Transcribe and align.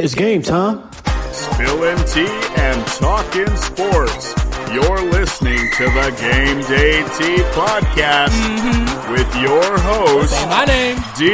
It's 0.00 0.14
game 0.14 0.42
time. 0.42 0.88
Spilling 1.32 1.98
tea 2.06 2.28
and 2.56 2.86
talking 2.86 3.48
sports. 3.56 4.32
You're 4.72 5.02
listening 5.10 5.58
to 5.72 5.84
the 5.86 6.14
Game 6.20 6.60
Day 6.68 7.02
Tea 7.18 7.42
Podcast 7.50 8.28
mm-hmm. 8.28 9.12
with 9.12 9.34
your 9.42 9.78
host, 9.80 10.30
Say 10.30 10.46
my 10.46 10.64
name. 10.66 10.98
D. 11.16 11.26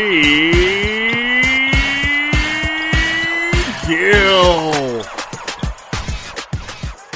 Gill. 3.86 5.02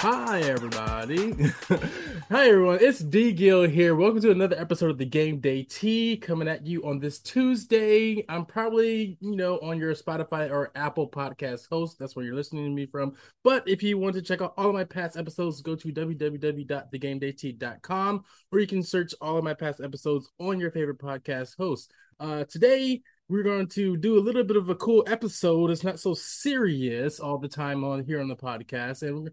Hi, 0.00 0.40
everybody. 0.40 1.34
Hi, 2.30 2.48
everyone. 2.48 2.76
It's 2.82 2.98
D 2.98 3.32
Gill 3.32 3.62
here. 3.62 3.94
Welcome 3.94 4.20
to 4.20 4.30
another 4.30 4.60
episode 4.60 4.90
of 4.90 4.98
the 4.98 5.06
Game 5.06 5.40
Day 5.40 5.62
Tea 5.62 6.18
coming 6.18 6.46
at 6.46 6.66
you 6.66 6.84
on 6.84 6.98
this 6.98 7.20
Tuesday. 7.20 8.22
I'm 8.28 8.44
probably, 8.44 9.16
you 9.22 9.34
know, 9.34 9.58
on 9.60 9.78
your 9.78 9.94
Spotify 9.94 10.50
or 10.50 10.70
Apple 10.74 11.08
podcast 11.08 11.70
host. 11.70 11.98
That's 11.98 12.14
where 12.14 12.26
you're 12.26 12.34
listening 12.34 12.66
to 12.66 12.70
me 12.70 12.84
from. 12.84 13.14
But 13.44 13.66
if 13.66 13.82
you 13.82 13.96
want 13.96 14.14
to 14.16 14.20
check 14.20 14.42
out 14.42 14.52
all 14.58 14.68
of 14.68 14.74
my 14.74 14.84
past 14.84 15.16
episodes, 15.16 15.62
go 15.62 15.74
to 15.76 15.88
www.thegamedaytea.com 15.88 18.24
where 18.50 18.60
you 18.60 18.66
can 18.66 18.82
search 18.82 19.14
all 19.22 19.38
of 19.38 19.44
my 19.44 19.54
past 19.54 19.80
episodes 19.80 20.28
on 20.38 20.60
your 20.60 20.70
favorite 20.70 20.98
podcast 20.98 21.56
host. 21.56 21.90
Uh, 22.20 22.44
today, 22.44 23.00
we're 23.30 23.42
going 23.42 23.68
to 23.68 23.96
do 23.96 24.18
a 24.18 24.20
little 24.20 24.44
bit 24.44 24.58
of 24.58 24.68
a 24.68 24.74
cool 24.74 25.02
episode. 25.06 25.70
It's 25.70 25.82
not 25.82 25.98
so 25.98 26.12
serious 26.12 27.20
all 27.20 27.38
the 27.38 27.48
time 27.48 27.84
on 27.84 28.04
here 28.04 28.20
on 28.20 28.28
the 28.28 28.36
podcast. 28.36 29.00
And 29.00 29.30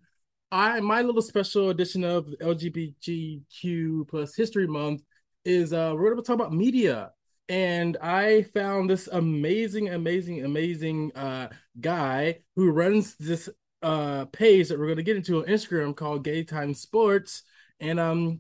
I 0.56 0.80
my 0.80 1.02
little 1.02 1.22
special 1.22 1.70
edition 1.70 2.06
of 2.06 2.28
LGBTQ 2.40 4.08
plus 4.08 4.36
History 4.38 4.68
Month 4.68 5.02
is 5.44 5.74
uh 5.74 5.94
we're 5.94 6.12
gonna 6.12 6.22
talk 6.22 6.36
about 6.36 6.54
media. 6.54 7.12
And 7.50 7.98
I 7.98 8.44
found 8.44 8.90
this 8.90 9.10
amazing, 9.12 9.90
amazing, 9.90 10.46
amazing 10.46 11.12
uh 11.14 11.50
guy 11.82 12.40
who 12.56 12.72
runs 12.72 13.18
this 13.18 13.50
uh 13.82 14.26
page 14.28 14.70
that 14.70 14.80
we're 14.80 14.88
gonna 14.88 15.04
get 15.04 15.18
into 15.18 15.40
on 15.40 15.44
Instagram 15.44 15.94
called 15.94 16.24
Gay 16.24 16.46
Time 16.46 16.74
Sports. 16.74 17.44
And 17.82 18.00
um 18.00 18.40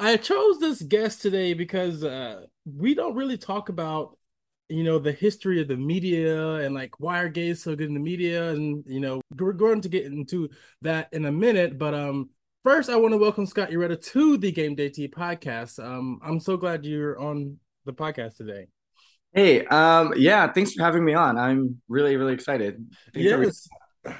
I 0.00 0.16
chose 0.16 0.58
this 0.58 0.80
guest 0.80 1.20
today 1.20 1.52
because 1.52 2.02
uh 2.02 2.46
we 2.64 2.94
don't 2.94 3.14
really 3.14 3.36
talk 3.36 3.68
about 3.68 4.16
you 4.68 4.82
know 4.82 4.98
the 4.98 5.12
history 5.12 5.60
of 5.60 5.68
the 5.68 5.76
media 5.76 6.54
and 6.56 6.74
like 6.74 6.98
why 6.98 7.20
are 7.20 7.28
gays 7.28 7.62
so 7.62 7.76
good 7.76 7.88
in 7.88 7.94
the 7.94 8.00
media? 8.00 8.50
And 8.50 8.84
you 8.86 9.00
know 9.00 9.20
we're 9.38 9.52
going 9.52 9.80
to 9.82 9.88
get 9.88 10.06
into 10.06 10.48
that 10.82 11.08
in 11.12 11.24
a 11.24 11.32
minute 11.32 11.78
but 11.78 11.94
um 11.94 12.30
first 12.62 12.90
i 12.90 12.96
want 12.96 13.12
to 13.12 13.18
welcome 13.18 13.46
scott 13.46 13.70
ureta 13.70 14.00
to 14.12 14.36
the 14.36 14.50
game 14.50 14.74
day 14.74 14.88
tea 14.88 15.08
podcast. 15.08 15.82
Um 15.82 16.20
i'm 16.22 16.40
so 16.40 16.56
glad 16.56 16.84
you're 16.84 17.18
on 17.18 17.58
the 17.84 17.92
podcast 17.92 18.36
today. 18.36 18.66
Hey, 19.32 19.66
um, 19.66 20.14
yeah, 20.16 20.50
thanks 20.50 20.72
for 20.72 20.82
having 20.82 21.04
me 21.04 21.12
on. 21.12 21.36
I'm 21.36 21.82
really, 21.88 22.16
really 22.16 22.32
excited. 22.32 22.82
Thanks 23.12 23.28
yes. 23.28 23.68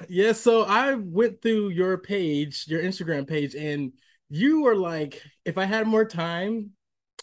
Yes 0.09 0.41
so 0.41 0.65
i 0.65 0.95
went 0.95 1.41
through 1.43 1.69
your 1.69 1.97
page 1.99 2.65
your 2.67 2.83
instagram 2.83 3.27
page 3.27 3.55
and 3.55 3.93
you 4.29 4.63
were 4.63 4.75
like 4.75 5.23
if 5.45 5.59
i 5.59 5.65
had 5.65 5.87
more 5.87 6.05
time 6.05 6.71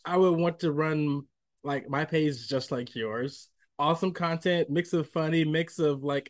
i 0.06 0.16
would 0.16 0.38
want 0.40 0.60
to 0.60 0.72
run 0.72 1.24
like 1.64 1.90
my 1.90 2.06
page 2.06 2.48
just 2.48 2.72
like 2.72 2.96
yours 2.96 3.50
awesome 3.80 4.12
content 4.12 4.70
mix 4.70 4.94
of 4.94 5.10
funny 5.10 5.44
mix 5.46 5.80
of 5.80 6.04
like 6.04 6.30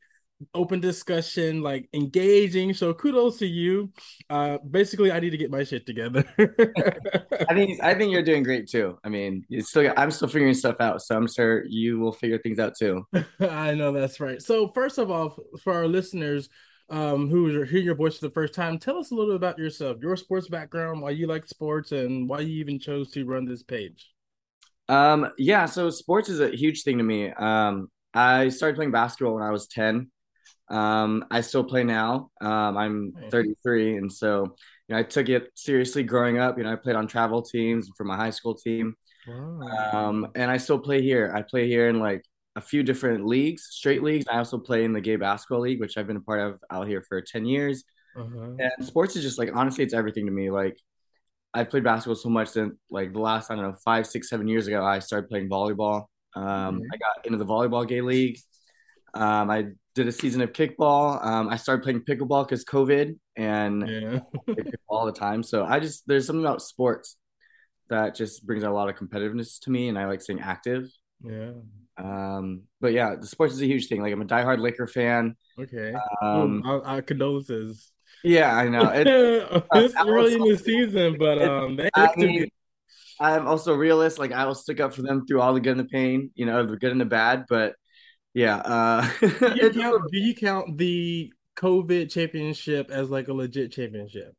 open 0.53 0.80
discussion 0.80 1.62
like 1.62 1.88
engaging 1.94 2.73
so 2.73 2.94
kudos 2.94 3.38
to 3.38 3.45
you 3.45 3.92
uh 4.30 4.58
basically 4.70 5.11
i 5.11 5.20
need 5.20 5.30
to 5.30 5.38
get 5.38 5.52
my 5.52 5.64
shit 5.64 5.86
together 5.86 6.26
I 7.50 7.54
think 7.54 7.84
I 7.84 7.94
think 7.94 8.11
you're 8.11 8.23
doing 8.23 8.44
great 8.44 8.67
too. 8.67 8.98
I 9.04 9.09
mean, 9.09 9.45
it's 9.50 9.70
still 9.70 9.92
I'm 9.98 10.11
still 10.11 10.28
figuring 10.28 10.54
stuff 10.54 10.78
out, 10.80 11.02
so 11.02 11.16
I'm 11.16 11.28
sure 11.28 11.66
you 11.66 12.00
will 12.00 12.11
figure 12.11 12.38
things 12.38 12.59
out 12.59 12.76
too. 12.78 13.06
I 13.39 13.73
know 13.73 13.92
that's 13.92 14.20
right. 14.20 14.42
So 14.42 14.67
first 14.70 14.98
of 14.98 15.11
all, 15.11 15.38
for 15.61 15.73
our 15.73 15.88
listeners 15.88 16.50
um, 16.89 17.30
who 17.30 17.61
are 17.61 17.66
hearing 17.66 17.86
your 17.86 17.95
voice 17.95 18.17
for 18.17 18.28
the 18.28 18.34
first 18.34 18.54
time, 18.54 18.78
tell 18.78 18.98
us 18.98 19.11
a 19.11 19.16
little 19.16 19.36
about 19.36 19.58
yourself, 19.58 19.98
your 20.02 20.16
sports 20.16 20.48
background, 20.48 21.02
why 21.02 21.11
you 21.11 21.27
like 21.27 21.45
sports, 21.45 21.92
and 21.92 22.30
why 22.30 22.39
you 22.39 22.60
even 22.60 22.80
chose 22.80 23.11
to 23.11 23.26
run 23.26 23.45
this 23.45 23.64
page. 23.64 24.12
Um, 24.89 25.30
yeah, 25.38 25.66
so 25.66 25.89
sports 25.89 26.30
is 26.30 26.39
a 26.39 26.49
huge 26.49 26.83
thing 26.83 26.98
to 26.98 27.04
me. 27.04 27.30
Um, 27.30 27.89
I 28.14 28.49
started 28.49 28.76
playing 28.76 28.92
basketball 28.92 29.36
when 29.36 29.44
I 29.44 29.52
was 29.52 29.67
10. 29.67 30.11
Um, 30.70 31.26
I 31.32 31.42
still 31.42 31.64
play 31.64 31.83
now. 31.83 32.30
Um, 32.42 32.77
I'm 32.77 33.14
33, 33.32 33.98
and 33.98 34.11
so 34.11 34.55
you 34.88 34.95
know, 34.95 34.98
I 34.98 35.04
took 35.04 35.30
it 35.30 35.49
seriously 35.55 36.04
growing 36.04 36.39
up. 36.39 36.58
You 36.58 36.64
know, 36.64 36.73
I 36.73 36.76
played 36.76 36.95
on 36.95 37.08
travel 37.08 37.42
teams 37.42 37.89
for 37.95 38.04
my 38.04 38.16
high 38.16 38.30
school 38.30 38.55
team. 38.55 38.95
Wow. 39.27 40.10
Um, 40.10 40.27
and 40.36 40.52
I 40.52 40.58
still 40.58 40.80
play 40.80 41.02
here. 41.02 41.32
I 41.36 41.42
play 41.42 41.67
here 41.67 41.89
in 41.89 41.99
like 41.99 42.23
a 42.55 42.61
few 42.61 42.83
different 42.83 43.26
leagues, 43.26 43.67
straight 43.70 44.04
leagues. 44.04 44.26
I 44.30 44.38
also 44.38 44.58
play 44.58 44.83
in 44.83 44.93
the 44.93 45.02
gay 45.02 45.16
basketball 45.16 45.61
league, 45.61 45.80
which 45.80 45.98
I've 45.98 46.08
been 46.08 46.17
a 46.17 46.22
part 46.22 46.42
of 46.42 46.60
out 46.70 46.88
here 46.88 47.02
for 47.02 47.22
10 47.22 47.45
years. 47.45 47.83
Uh-huh. 48.16 48.55
And 48.60 48.86
sports 48.86 49.16
is 49.16 49.23
just 49.23 49.39
like 49.39 49.49
honestly, 49.54 49.83
it's 49.83 49.93
everything 49.93 50.26
to 50.26 50.32
me. 50.32 50.52
Like 50.52 50.77
I 51.53 51.64
played 51.64 51.83
basketball 51.83 52.15
so 52.15 52.30
much 52.30 52.53
that 52.53 52.75
like 52.89 53.14
the 53.14 53.19
last, 53.19 53.52
I 53.52 53.55
don't 53.55 53.64
know, 53.64 53.75
five, 53.86 54.08
six, 54.08 54.30
seven 54.30 54.47
years 54.47 54.67
ago, 54.67 54.83
I 54.83 54.99
started 54.99 55.30
playing 55.30 55.49
volleyball. 55.49 56.05
Um, 56.36 56.80
Mhm. 56.80 56.87
I 56.91 56.97
got 56.97 57.25
into 57.25 57.37
the 57.37 57.45
volleyball 57.45 57.87
gay 57.87 58.02
league. 58.02 58.39
Um, 59.14 59.52
I 59.52 59.67
did 59.93 60.08
a 60.08 60.11
season 60.11 60.42
of 60.42 60.52
kickball. 60.53 61.23
Um, 61.23 61.47
I 61.49 61.58
started 61.58 61.83
playing 61.83 62.02
pickleball 62.02 62.45
because 62.47 62.65
COVID 62.65 63.19
and 63.36 63.87
Yeah. 63.87 64.19
all 64.87 65.05
the 65.05 65.11
time. 65.11 65.43
So 65.43 65.63
I 65.63 65.80
just 65.80 66.08
there's 66.08 66.25
something 66.25 66.43
about 66.43 66.63
sports 66.63 67.17
that 67.89 68.15
just 68.15 68.43
brings 68.47 68.63
out 68.63 68.71
a 68.71 68.73
lot 68.73 68.89
of 68.89 68.95
competitiveness 68.95 69.59
to 69.61 69.69
me, 69.69 69.89
and 69.89 69.99
I 69.99 70.08
like 70.08 70.21
staying 70.21 70.39
active. 70.39 70.89
Yeah. 71.23 71.52
Um, 71.97 72.63
but 72.81 72.93
yeah, 72.93 73.15
the 73.15 73.27
sports 73.27 73.53
is 73.53 73.61
a 73.61 73.67
huge 73.67 73.87
thing. 73.87 74.02
Like 74.02 74.11
I'm 74.11 74.21
a 74.23 74.25
diehard 74.25 74.58
Laker 74.59 74.87
fan. 74.87 75.36
Okay. 75.59 75.93
Um, 76.23 76.63
Well, 76.65 76.81
I, 76.83 76.97
I 76.97 77.02
condolences. 77.02 77.92
Yeah, 78.23 78.56
I 78.56 78.67
know. 78.70 78.89
It, 78.89 79.08
it's 79.73 79.95
I 79.95 80.08
early 80.08 80.34
in 80.34 80.42
the 80.42 80.58
season, 80.58 81.17
but 81.17 81.42
um, 81.42 81.76
they 81.78 81.89
I 81.95 82.10
mean. 82.17 82.48
I'm 83.20 83.48
also 83.48 83.73
a 83.73 83.78
realist. 83.78 84.20
Like 84.20 84.32
I 84.32 84.45
will 84.45 84.56
stick 84.56 84.80
up 84.80 84.94
for 84.94 85.02
them 85.02 85.26
through 85.26 85.39
all 85.42 85.54
the 85.54 85.61
good 85.61 85.78
and 85.78 85.80
the 85.80 85.86
pain, 85.86 86.32
you 86.36 86.45
know, 86.45 86.66
the 86.66 86.78
good 86.78 86.92
and 86.92 87.00
the 87.00 87.06
bad. 87.06 87.45
But 87.48 87.76
yeah, 88.34 88.58
uh, 88.58 89.10
Do 89.20 89.54
you 89.56 89.70
count, 89.73 90.11
do 90.11 90.17
you 90.17 90.36
count 90.36 90.78
the 90.78 91.32
COVID 91.58 92.11
championship 92.11 92.89
as 92.89 93.10
like 93.10 93.28
a 93.28 93.34
legit 93.34 93.72
championship? 93.72 94.34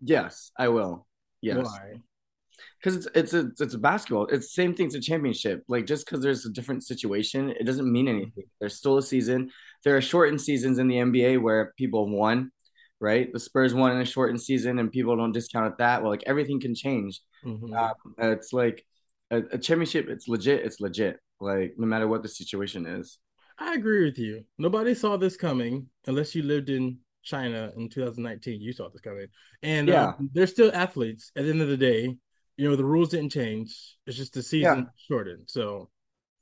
yes, 0.00 0.50
I 0.58 0.68
will. 0.68 1.06
Yes, 1.40 1.64
Why? 1.64 2.02
because 2.78 3.06
it's 3.06 3.08
it's 3.14 3.34
a 3.34 3.50
it's 3.60 3.74
a 3.74 3.78
basketball. 3.78 4.26
It's 4.26 4.46
the 4.46 4.62
same 4.62 4.74
thing. 4.74 4.86
It's 4.86 4.94
a 4.94 5.00
championship. 5.00 5.64
Like 5.68 5.86
just 5.86 6.06
because 6.06 6.22
there's 6.22 6.46
a 6.46 6.50
different 6.50 6.84
situation, 6.84 7.50
it 7.50 7.64
doesn't 7.64 7.90
mean 7.90 8.08
anything. 8.08 8.44
There's 8.60 8.76
still 8.76 8.98
a 8.98 9.02
season. 9.02 9.50
There 9.84 9.96
are 9.96 10.02
shortened 10.02 10.40
seasons 10.40 10.78
in 10.78 10.88
the 10.88 10.96
NBA 10.96 11.40
where 11.40 11.72
people 11.76 12.06
have 12.06 12.12
won, 12.12 12.52
right? 13.02 13.30
The 13.32 13.40
Spurs 13.40 13.74
won 13.74 13.92
in 13.92 14.00
a 14.00 14.04
shortened 14.06 14.40
season, 14.40 14.78
and 14.78 14.90
people 14.90 15.16
don't 15.16 15.32
discount 15.32 15.76
that. 15.78 16.00
Well, 16.02 16.10
like 16.10 16.22
everything 16.26 16.60
can 16.60 16.74
change. 16.74 17.20
Mhm. 17.44 17.76
Um, 17.76 18.14
it's 18.18 18.52
like 18.52 18.86
a, 19.30 19.38
a 19.52 19.58
championship. 19.58 20.08
It's 20.08 20.28
legit. 20.28 20.64
It's 20.64 20.80
legit. 20.80 21.18
Like 21.40 21.74
no 21.76 21.86
matter 21.86 22.06
what 22.08 22.22
the 22.22 22.28
situation 22.28 22.86
is. 22.86 23.18
I 23.58 23.74
agree 23.74 24.04
with 24.04 24.18
you. 24.18 24.44
Nobody 24.58 24.94
saw 24.94 25.16
this 25.16 25.36
coming 25.36 25.88
unless 26.06 26.34
you 26.34 26.42
lived 26.42 26.70
in 26.70 26.98
China 27.22 27.72
in 27.76 27.88
2019. 27.88 28.60
You 28.60 28.72
saw 28.72 28.88
this 28.88 29.00
coming. 29.00 29.26
And 29.62 29.88
Yeah. 29.88 30.04
uh, 30.04 30.12
they're 30.32 30.46
still 30.46 30.70
athletes 30.72 31.32
at 31.36 31.44
the 31.44 31.50
end 31.50 31.60
of 31.60 31.68
the 31.68 31.76
day. 31.76 32.16
You 32.56 32.68
know, 32.70 32.76
the 32.76 32.84
rules 32.84 33.10
didn't 33.10 33.30
change. 33.32 33.96
It's 34.06 34.16
just 34.16 34.34
the 34.34 34.42
season 34.42 34.78
Yeah. 34.78 34.84
shortened. 35.08 35.44
So, 35.48 35.90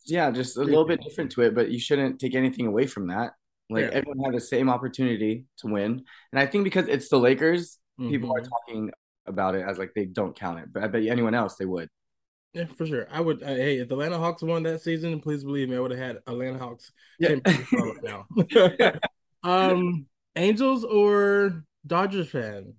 Yeah, 0.06 0.30
just 0.30 0.56
a 0.56 0.62
little 0.62 0.84
bit 0.86 1.00
different 1.02 1.30
to 1.32 1.42
it, 1.42 1.54
but 1.54 1.70
you 1.70 1.78
shouldn't 1.78 2.18
take 2.20 2.34
anything 2.34 2.66
away 2.66 2.86
from 2.86 3.06
that. 3.08 3.32
Like 3.70 3.86
Yeah. 3.86 3.90
everyone 3.92 4.20
had 4.24 4.34
the 4.34 4.40
same 4.40 4.68
opportunity 4.70 5.46
to 5.58 5.68
win, 5.68 6.04
and 6.32 6.40
I 6.40 6.46
think 6.46 6.64
because 6.64 6.88
it's 6.88 7.08
the 7.08 7.18
Lakers, 7.18 7.78
people 8.08 8.32
are 8.36 8.42
mhm. 8.42 8.48
talking 8.48 8.90
about 9.26 9.54
it 9.54 9.62
as 9.66 9.78
like 9.78 9.92
they 9.94 10.06
don't 10.06 10.36
count 10.36 10.60
it. 10.60 10.72
But 10.72 10.84
I 10.84 10.88
bet 10.88 11.04
anyone 11.06 11.34
else 11.34 11.56
they 11.56 11.66
would. 11.66 11.88
yeah, 12.52 12.64
for 12.76 12.86
sure. 12.86 13.06
I 13.10 13.20
would, 13.20 13.42
uh, 13.42 13.46
hey, 13.46 13.78
if 13.78 13.88
the 13.88 13.94
Atlanta 13.94 14.18
Hawks 14.18 14.42
won 14.42 14.64
that 14.64 14.82
season, 14.82 15.20
please 15.20 15.44
believe 15.44 15.68
me, 15.68 15.76
I 15.76 15.80
would 15.80 15.92
have 15.92 16.00
had 16.00 16.16
Atlanta 16.26 16.58
Hawks 16.58 16.92
Yeah. 17.18 17.36
now. 18.02 18.26
um, 19.44 20.06
Angels 20.36 20.84
or 20.84 21.64
Dodgers 21.86 22.28
fan? 22.30 22.74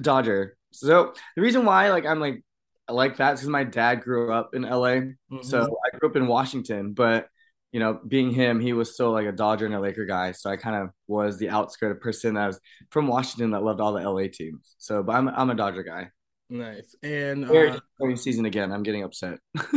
Dodger. 0.00 0.56
So 0.72 1.14
the 1.36 1.42
reason 1.42 1.64
why 1.64 1.90
like 1.90 2.06
I'm 2.06 2.20
like 2.20 2.42
I 2.88 2.92
like 2.92 3.16
that 3.18 3.34
is 3.34 3.40
because 3.40 3.50
my 3.50 3.64
dad 3.64 3.96
grew 4.02 4.32
up 4.32 4.54
in 4.54 4.64
LA. 4.64 5.14
Mhm. 5.30 5.44
So 5.44 5.62
I 5.84 5.96
grew 5.98 6.08
up 6.08 6.16
in 6.16 6.26
Washington, 6.26 6.92
but 6.92 7.28
you 7.72 7.80
know, 7.80 8.00
being 8.06 8.30
him, 8.30 8.60
he 8.60 8.72
was 8.72 8.94
still 8.94 9.12
like 9.12 9.26
a 9.26 9.32
Dodger 9.32 9.66
and 9.66 9.74
a 9.74 9.80
Laker 9.80 10.06
guy. 10.06 10.32
So 10.32 10.48
I 10.50 10.56
kind 10.56 10.76
of 10.76 10.90
was 11.06 11.38
the 11.38 11.50
outskirt 11.50 12.00
person 12.00 12.34
that 12.34 12.46
was 12.46 12.60
from 12.90 13.06
Washington 13.08 13.50
that 13.50 13.62
loved 13.62 13.80
all 13.80 13.92
the 13.92 14.08
LA 14.08 14.28
teams. 14.32 14.74
So, 14.78 15.02
but 15.02 15.14
I'm 15.16 15.28
I'm 15.28 15.50
a 15.50 15.54
Dodger 15.54 15.82
guy. 15.82 16.10
nice. 16.50 16.94
And 17.02 17.44
uh, 17.50 17.78
season 18.16 18.46
again. 18.46 18.72
I'm 18.72 18.82
getting 18.82 19.02
upset. 19.04 19.38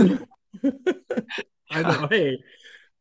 I 1.72 1.82
know. 1.82 2.08
Hey, 2.10 2.38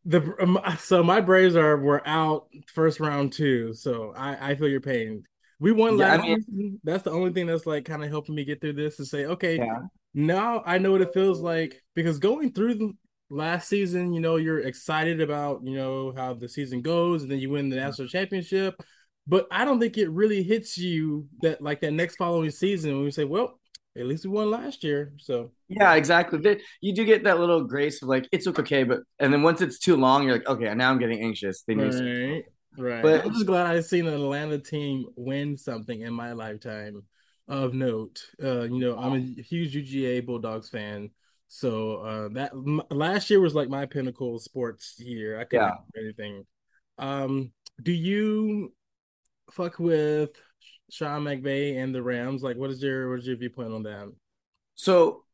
the 0.05 0.35
um, 0.41 0.59
so 0.79 1.03
my 1.03 1.21
Braves 1.21 1.57
are 1.57 1.77
were 1.77 2.03
out 2.07 2.47
first 2.73 3.01
round 3.01 3.33
too, 3.33 3.75
so 3.75 4.13
I 4.17 4.51
I 4.51 4.55
feel 4.55 4.69
your 4.69 4.81
pain. 4.81 5.25
We 5.59 5.73
won 5.73 5.99
Yeah, 5.99 6.07
I 6.15 6.17
last 6.17 6.23
mean- 6.23 6.43
season. 6.43 6.81
That's 6.85 7.03
the 7.03 7.11
only 7.11 7.33
thing 7.33 7.47
that's 7.47 7.67
like 7.67 7.85
kind 7.85 8.03
of 8.03 8.11
helping 8.11 8.35
me 8.35 8.45
get 8.45 8.61
through 8.61 8.75
this 8.75 8.97
to 8.97 9.05
say, 9.05 9.27
okay, 9.27 9.57
Yeah. 9.57 9.81
now 10.15 10.63
I 10.65 10.79
know 10.79 10.93
what 10.93 11.03
it 11.03 11.13
feels 11.13 11.41
like 11.41 11.83
because 11.95 12.19
going 12.19 12.53
through 12.53 12.75
the, 12.75 12.93
last 13.31 13.69
season, 13.69 14.12
you 14.12 14.21
know, 14.21 14.37
you're 14.37 14.61
excited 14.61 15.21
about, 15.21 15.62
you 15.65 15.77
know, 15.77 16.12
how 16.17 16.35
the 16.35 16.49
season 16.49 16.82
goes 16.82 17.23
and 17.23 17.31
then 17.31 17.38
you 17.38 17.50
win 17.50 17.69
the 17.69 17.77
national 17.77 18.09
championship. 18.09 18.82
But 19.27 19.47
I 19.50 19.65
don't 19.65 19.79
think 19.79 19.97
it 19.97 20.11
really 20.11 20.43
hits 20.43 20.77
you 20.77 21.29
that 21.43 21.62
like 21.62 21.81
that 21.81 21.93
next 21.93 22.17
following 22.17 22.50
season 22.50 22.97
when 22.97 23.05
you 23.05 23.11
say, 23.11 23.25
well, 23.25 23.61
at 23.97 24.06
least 24.06 24.25
we 24.25 24.31
won 24.31 24.50
last 24.50 24.82
year. 24.82 25.12
So 25.19 25.53
yeah, 25.69 25.94
exactly. 25.94 26.61
You 26.81 26.94
do 26.94 27.05
get 27.05 27.25
that 27.25 27.38
little 27.38 27.65
grace 27.65 28.03
of 28.03 28.09
like 28.09 28.29
it's 28.32 28.47
okay, 28.47 28.82
but 28.82 29.00
and 29.19 29.33
then 29.33 29.43
once 29.43 29.61
it's 29.61 29.79
too 29.79 29.97
long, 29.97 30.25
you're 30.25 30.35
like, 30.35 30.49
okay, 30.49 30.75
now 30.75 30.91
I'm 30.91 30.99
getting 30.99 31.23
anxious. 31.23 31.62
Then 31.62 31.79
right, 31.79 32.44
right. 32.76 33.03
But 33.03 33.25
I'm 33.25 33.33
just 33.33 33.47
glad 33.47 33.67
I've 33.67 33.85
seen 33.85 34.06
an 34.06 34.15
Atlanta 34.15 34.59
team 34.59 35.06
win 35.17 35.56
something 35.56 36.00
in 36.00 36.12
my 36.12 36.33
lifetime 36.33 37.03
of 37.47 37.75
note. 37.75 38.23
Uh, 38.43 38.62
you 38.62 38.79
know, 38.79 38.97
I'm 38.97 39.15
a 39.15 39.43
huge 39.43 39.75
UGA 39.75 40.25
Bulldogs 40.25 40.71
fan. 40.71 41.11
So 41.52 41.97
uh, 41.97 42.29
that 42.35 42.52
m- 42.52 42.82
last 42.91 43.29
year 43.29 43.41
was 43.41 43.56
like 43.56 43.69
my 43.69 43.85
pinnacle 43.85 44.38
sports 44.38 44.94
year. 45.00 45.38
I 45.38 45.43
couldn't 45.43 45.67
yeah. 45.67 46.00
anything. 46.00 46.47
Um, 46.97 47.50
do 47.82 47.91
you 47.91 48.73
fuck 49.50 49.81
with 49.81 50.31
Sean 50.91 51.25
McVay 51.25 51.76
and 51.76 51.93
the 51.93 52.05
Rams? 52.05 52.44
Like, 52.44 52.56
what 52.56 52.70
is 52.70 52.81
your 52.81 53.11
what 53.11 53.19
is 53.19 53.26
your 53.26 53.37
viewpoint 53.37 53.73
on 53.73 53.82
that? 53.82 54.12
So, 54.76 55.25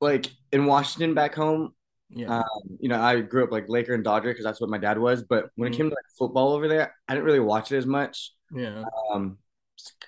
like 0.00 0.30
in 0.52 0.66
Washington 0.66 1.12
back 1.12 1.34
home, 1.34 1.74
yeah, 2.08 2.38
um, 2.38 2.44
you 2.78 2.88
know, 2.88 3.02
I 3.02 3.20
grew 3.22 3.42
up 3.42 3.50
like 3.50 3.68
Laker 3.68 3.94
and 3.94 4.04
Dodger 4.04 4.30
because 4.30 4.44
that's 4.44 4.60
what 4.60 4.70
my 4.70 4.78
dad 4.78 4.96
was. 4.96 5.24
But 5.24 5.50
when 5.56 5.72
mm-hmm. 5.72 5.74
it 5.74 5.76
came 5.76 5.90
to 5.90 5.96
like 5.96 6.16
football 6.16 6.52
over 6.52 6.68
there, 6.68 6.94
I 7.08 7.14
didn't 7.14 7.26
really 7.26 7.40
watch 7.40 7.72
it 7.72 7.78
as 7.78 7.86
much. 7.86 8.30
Yeah. 8.54 8.84
Um, 9.12 9.38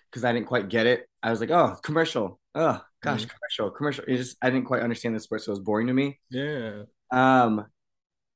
because 0.09 0.25
I 0.25 0.33
didn't 0.33 0.47
quite 0.47 0.69
get 0.69 0.87
it. 0.87 1.09
I 1.25 1.31
was 1.31 1.41
like, 1.41 1.51
oh, 1.51 1.77
commercial. 1.83 2.39
Oh 2.55 2.81
gosh, 3.07 3.23
mm-hmm. 3.23 3.31
commercial, 3.31 3.71
commercial. 3.71 4.05
It 4.07 4.17
just 4.17 4.37
I 4.43 4.51
didn't 4.51 4.67
quite 4.67 4.83
understand 4.83 5.15
the 5.15 5.21
sport, 5.21 5.43
so 5.43 5.51
it 5.51 5.55
was 5.55 5.61
boring 5.61 5.87
to 5.87 5.93
me. 5.93 6.19
Yeah. 6.31 6.83
Um, 7.13 7.67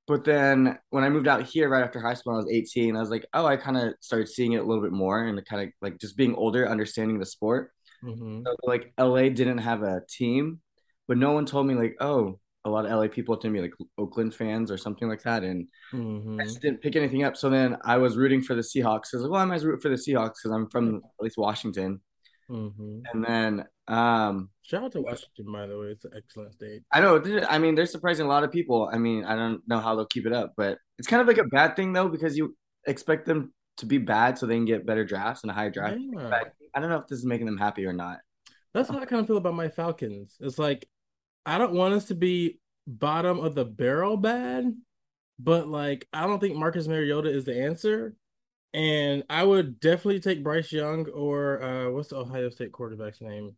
but 0.06 0.25
then 0.25 0.78
when 0.90 1.05
I 1.05 1.08
moved 1.08 1.28
out 1.28 1.43
here 1.43 1.69
right 1.69 1.84
after 1.84 2.00
high 2.00 2.14
school, 2.14 2.34
I 2.34 2.37
was 2.37 2.50
18. 2.50 2.96
I 2.96 3.00
was 3.00 3.11
like, 3.11 3.26
oh, 3.32 3.46
I 3.46 3.56
kind 3.56 3.76
of 3.76 3.94
started 4.00 4.28
seeing 4.28 4.52
it 4.52 4.58
a 4.58 4.64
little 4.64 4.82
bit 4.82 4.93
more 4.93 5.25
and 5.25 5.44
kind 5.44 5.62
of 5.62 5.69
like 5.81 5.99
just 5.99 6.17
being 6.17 6.34
older, 6.34 6.69
understanding 6.69 7.19
the 7.19 7.26
sport. 7.26 7.72
Mm-hmm. 8.02 8.43
So, 8.44 8.56
like 8.64 8.93
LA 8.99 9.28
didn't 9.28 9.58
have 9.58 9.82
a 9.82 10.02
team, 10.08 10.61
but 11.06 11.19
no 11.19 11.32
one 11.32 11.46
told 11.46 11.66
me 11.66 11.75
like, 11.75 11.96
oh, 12.00 12.40
a 12.64 12.70
lot 12.70 12.84
of 12.84 12.90
LA 12.90 13.08
people 13.08 13.37
tend 13.37 13.55
to 13.55 13.61
me 13.61 13.62
like 13.62 13.75
Oakland 13.99 14.34
fans 14.34 14.70
or 14.70 14.76
something 14.76 15.08
like 15.08 15.23
that, 15.23 15.43
and 15.43 15.66
mm-hmm. 15.93 16.40
I 16.40 16.44
just 16.44 16.61
didn't 16.61 16.82
pick 16.82 16.96
anything 16.96 17.25
up. 17.25 17.37
So 17.37 17.49
then 17.49 17.76
I 17.84 17.96
was 17.96 18.16
rooting 18.16 18.43
for 18.43 18.55
the 18.55 18.62
Seahawks. 18.62 19.14
I 19.14 19.16
was 19.16 19.23
like, 19.23 19.31
well, 19.31 19.40
I 19.40 19.44
might 19.44 19.56
as 19.56 19.64
well 19.64 19.73
root 19.73 19.82
for 19.82 19.88
the 19.88 19.94
Seahawks 19.94 20.34
because 20.43 20.52
I'm 20.52 20.69
from 20.69 20.96
at 20.96 21.23
least 21.23 21.38
Washington. 21.38 22.00
Mm-hmm. 22.50 23.00
And 23.12 23.25
then 23.25 23.64
um 23.87 24.50
shout 24.62 24.85
out 24.85 24.93
to 24.93 25.00
Washington, 25.00 25.52
by 25.52 25.67
the 25.67 25.79
way. 25.79 25.88
It's 25.88 26.05
an 26.05 26.12
excellent 26.17 26.55
state. 26.55 26.82
I 26.93 27.00
know. 27.00 27.23
I 27.49 27.58
mean, 27.58 27.75
they're 27.75 27.87
surprising 27.87 28.26
a 28.26 28.29
lot 28.29 28.44
of 28.44 28.52
people. 28.52 28.91
I 28.93 28.99
mean, 28.99 29.25
I 29.25 29.37
don't 29.37 29.62
know 29.69 29.79
how 29.81 29.94
they'll 29.94 30.06
keep 30.06 30.26
it 30.26 30.32
up, 30.32 30.55
but 30.56 30.79
it's 30.99 31.08
kind 31.08 31.23
of 31.23 31.29
like 31.29 31.38
a 31.38 31.44
bad 31.44 31.76
thing 31.76 31.93
though 31.93 32.08
because 32.08 32.37
you 32.37 32.56
expect 32.87 33.26
them 33.26 33.52
to 33.79 33.87
be 33.87 33.99
bad 33.99 34.38
so 34.38 34.47
they 34.47 34.56
can 34.56 34.64
get 34.64 34.87
better 34.87 35.05
drafts 35.05 35.43
and 35.43 35.50
a 35.50 35.55
higher 35.55 35.70
draft. 35.70 35.99
Yeah. 35.99 36.43
I 36.75 36.81
don't 36.81 36.91
know 36.91 36.99
if 36.99 37.06
this 37.06 37.19
is 37.19 37.26
making 37.26 37.47
them 37.47 37.58
happy 37.58 37.87
or 37.87 37.93
not. 37.93 38.19
That's 38.75 38.88
how 38.88 38.99
I 38.99 39.05
kind 39.05 39.20
of 39.20 39.26
feel 39.26 39.37
about 39.37 39.55
my 39.55 39.69
Falcons. 39.69 40.37
It's 40.41 40.58
like 40.58 40.88
I 41.47 41.58
don't 41.58 41.73
want 41.73 41.94
us 41.94 42.06
to 42.06 42.14
be 42.14 42.58
bottom 42.87 43.41
of 43.41 43.55
the 43.55 43.64
barrel 43.64 44.17
bad, 44.17 44.73
but 45.38 45.69
like 45.69 46.06
I 46.12 46.26
don't 46.26 46.38
think 46.41 46.56
Marcus 46.56 46.87
Mariota 46.87 47.31
is 47.31 47.44
the 47.44 47.62
answer. 47.62 48.14
And 48.72 49.25
I 49.28 49.43
would 49.43 49.81
definitely 49.81 50.20
take 50.20 50.44
Bryce 50.44 50.70
Young 50.72 51.08
or 51.08 51.62
uh 51.62 51.90
what's 51.90 52.08
the 52.08 52.17
Ohio 52.17 52.50
State 52.50 52.72
quarterback's 52.72 53.20
name? 53.20 53.56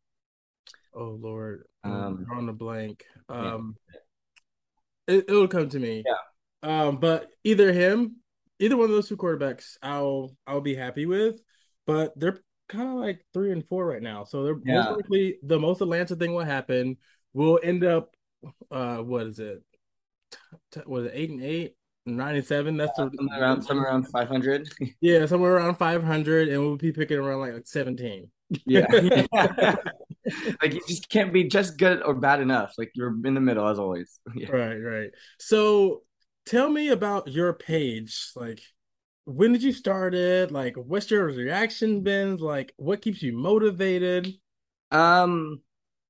Oh 0.94 1.18
Lord, 1.20 1.64
um, 1.84 2.26
on 2.32 2.46
the 2.46 2.52
blank. 2.52 3.04
Um, 3.28 3.76
yeah. 5.08 5.16
it 5.16 5.30
will 5.30 5.48
come 5.48 5.68
to 5.70 5.78
me. 5.78 6.04
Yeah. 6.06 6.86
Um, 6.86 6.98
but 6.98 7.28
either 7.44 7.72
him, 7.72 8.16
either 8.58 8.76
one 8.76 8.86
of 8.86 8.90
those 8.92 9.08
two 9.08 9.16
quarterbacks, 9.16 9.76
I'll 9.82 10.36
I'll 10.46 10.60
be 10.60 10.74
happy 10.74 11.06
with. 11.06 11.40
But 11.86 12.12
they're 12.18 12.38
kind 12.68 12.88
of 12.88 12.94
like 12.96 13.24
three 13.34 13.52
and 13.52 13.66
four 13.66 13.86
right 13.86 14.02
now, 14.02 14.24
so 14.24 14.44
they're 14.44 14.60
yeah. 14.64 14.84
most 14.84 14.96
likely 14.96 15.38
the 15.42 15.58
most 15.58 15.80
Atlanta 15.80 16.16
thing 16.16 16.34
will 16.34 16.44
happen. 16.44 16.96
We'll 17.34 17.58
end 17.62 17.84
up, 17.84 18.14
uh, 18.70 18.98
what 18.98 19.26
is 19.26 19.38
it? 19.38 19.62
was 20.86 21.06
it 21.06 21.12
eight 21.14 21.30
and 21.30 21.42
eight? 21.42 21.76
97 22.04 22.76
that's 22.76 22.96
the, 22.96 23.10
somewhere 23.16 23.40
around 23.40 23.62
somewhere 23.62 23.86
around 23.86 24.08
500 24.08 24.68
yeah 25.00 25.24
somewhere 25.26 25.56
around 25.56 25.76
500 25.76 26.48
and 26.48 26.60
we'll 26.60 26.76
be 26.76 26.92
picking 26.92 27.18
around 27.18 27.40
like, 27.40 27.52
like 27.52 27.66
17 27.66 28.28
yeah. 28.66 28.86
Like 30.62 30.74
you 30.74 30.80
just 30.86 31.08
can't 31.08 31.32
be 31.32 31.44
just 31.44 31.76
good 31.76 32.00
or 32.00 32.14
bad 32.14 32.40
enough. 32.40 32.74
Like 32.78 32.92
you're 32.94 33.12
in 33.24 33.34
the 33.34 33.40
middle 33.40 33.66
as 33.66 33.78
always. 33.78 34.20
Yeah. 34.36 34.50
right 34.50 34.76
right. 34.76 35.10
So 35.40 36.02
tell 36.46 36.70
me 36.70 36.90
about 36.90 37.26
your 37.26 37.52
page. 37.52 38.30
Like 38.36 38.60
when 39.24 39.52
did 39.52 39.64
you 39.64 39.72
start 39.72 40.14
it? 40.14 40.52
Like 40.52 40.76
what's 40.76 41.10
your 41.10 41.26
reaction 41.26 42.02
been? 42.02 42.36
Like 42.36 42.72
what 42.76 43.02
keeps 43.02 43.20
you 43.20 43.36
motivated? 43.36 44.32
Um 44.92 45.60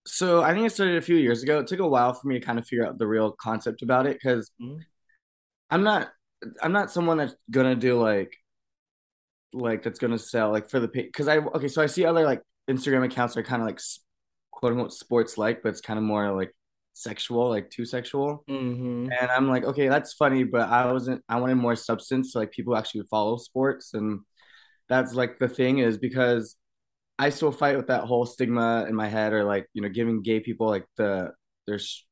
so 0.05 0.43
i 0.43 0.53
think 0.53 0.65
i 0.65 0.69
started 0.69 0.97
a 0.97 1.03
few 1.03 1.17
years 1.17 1.43
ago. 1.43 1.61
It 1.61 1.67
took 1.67 1.81
a 1.81 1.89
while 1.89 2.13
for 2.13 2.27
me 2.27 2.39
to 2.39 2.45
kind 2.45 2.59
of 2.59 2.67
figure 2.67 2.87
out 2.87 2.99
the 2.99 3.07
real 3.07 3.33
concept 3.33 3.81
about 3.81 4.07
it 4.07 4.19
because 4.23 4.51
mm-hmm 4.61 4.79
I'm 5.73 5.83
not 5.85 6.11
I'm 6.63 6.73
not 6.73 6.93
someone 6.93 7.17
that's 7.17 7.35
gonna 7.51 7.75
do 7.75 8.01
like 8.01 8.37
like 9.55 9.83
that's 9.83 9.99
gonna 9.99 10.19
sell 10.19 10.53
like 10.53 10.69
for 10.69 10.81
the 10.81 10.87
because 10.87 11.29
I 11.29 11.39
okay 11.39 11.69
so 11.69 11.83
I 11.83 11.87
see 11.87 12.05
other 12.05 12.25
like 12.25 12.43
Instagram 12.71 13.05
accounts 13.05 13.37
are 13.37 13.43
kind 13.43 13.63
of 13.63 13.67
like 13.67 13.81
quote 14.51 14.73
unquote 14.73 14.93
sports 14.93 15.39
like 15.39 15.63
but 15.63 15.71
it's 15.71 15.81
kind 15.81 15.99
of 15.99 16.05
more 16.05 16.31
like 16.31 16.55
sexual 16.93 17.49
like 17.49 17.71
too 17.71 17.87
sexual 17.87 18.45
mm-hmm. 18.49 19.09
and 19.19 19.31
I'm 19.31 19.49
like 19.49 19.65
okay 19.65 19.89
that's 19.89 20.13
funny 20.13 20.45
but 20.45 20.69
I 20.69 20.93
wasn't 20.93 21.25
I 21.27 21.41
wanted 21.41 21.55
more 21.55 21.75
substance 21.75 22.33
so 22.33 22.41
like 22.41 22.53
people 22.53 22.77
actually 22.77 23.05
follow 23.11 23.39
sports 23.39 23.95
and 23.95 24.21
that's 24.91 25.15
like 25.15 25.39
the 25.39 25.49
thing 25.49 25.79
is 25.79 25.97
because 25.97 26.55
I 27.19 27.31
still 27.31 27.51
fight 27.51 27.79
with 27.79 27.87
that 27.87 28.05
whole 28.05 28.27
stigma 28.27 28.85
in 28.87 28.95
my 28.95 29.09
head 29.09 29.33
or 29.33 29.43
like 29.43 29.67
you 29.73 29.81
know 29.81 29.89
giving 29.89 30.21
gay 30.21 30.41
people 30.41 30.69
like 30.69 30.85
the 30.99 31.33
there's 31.67 32.05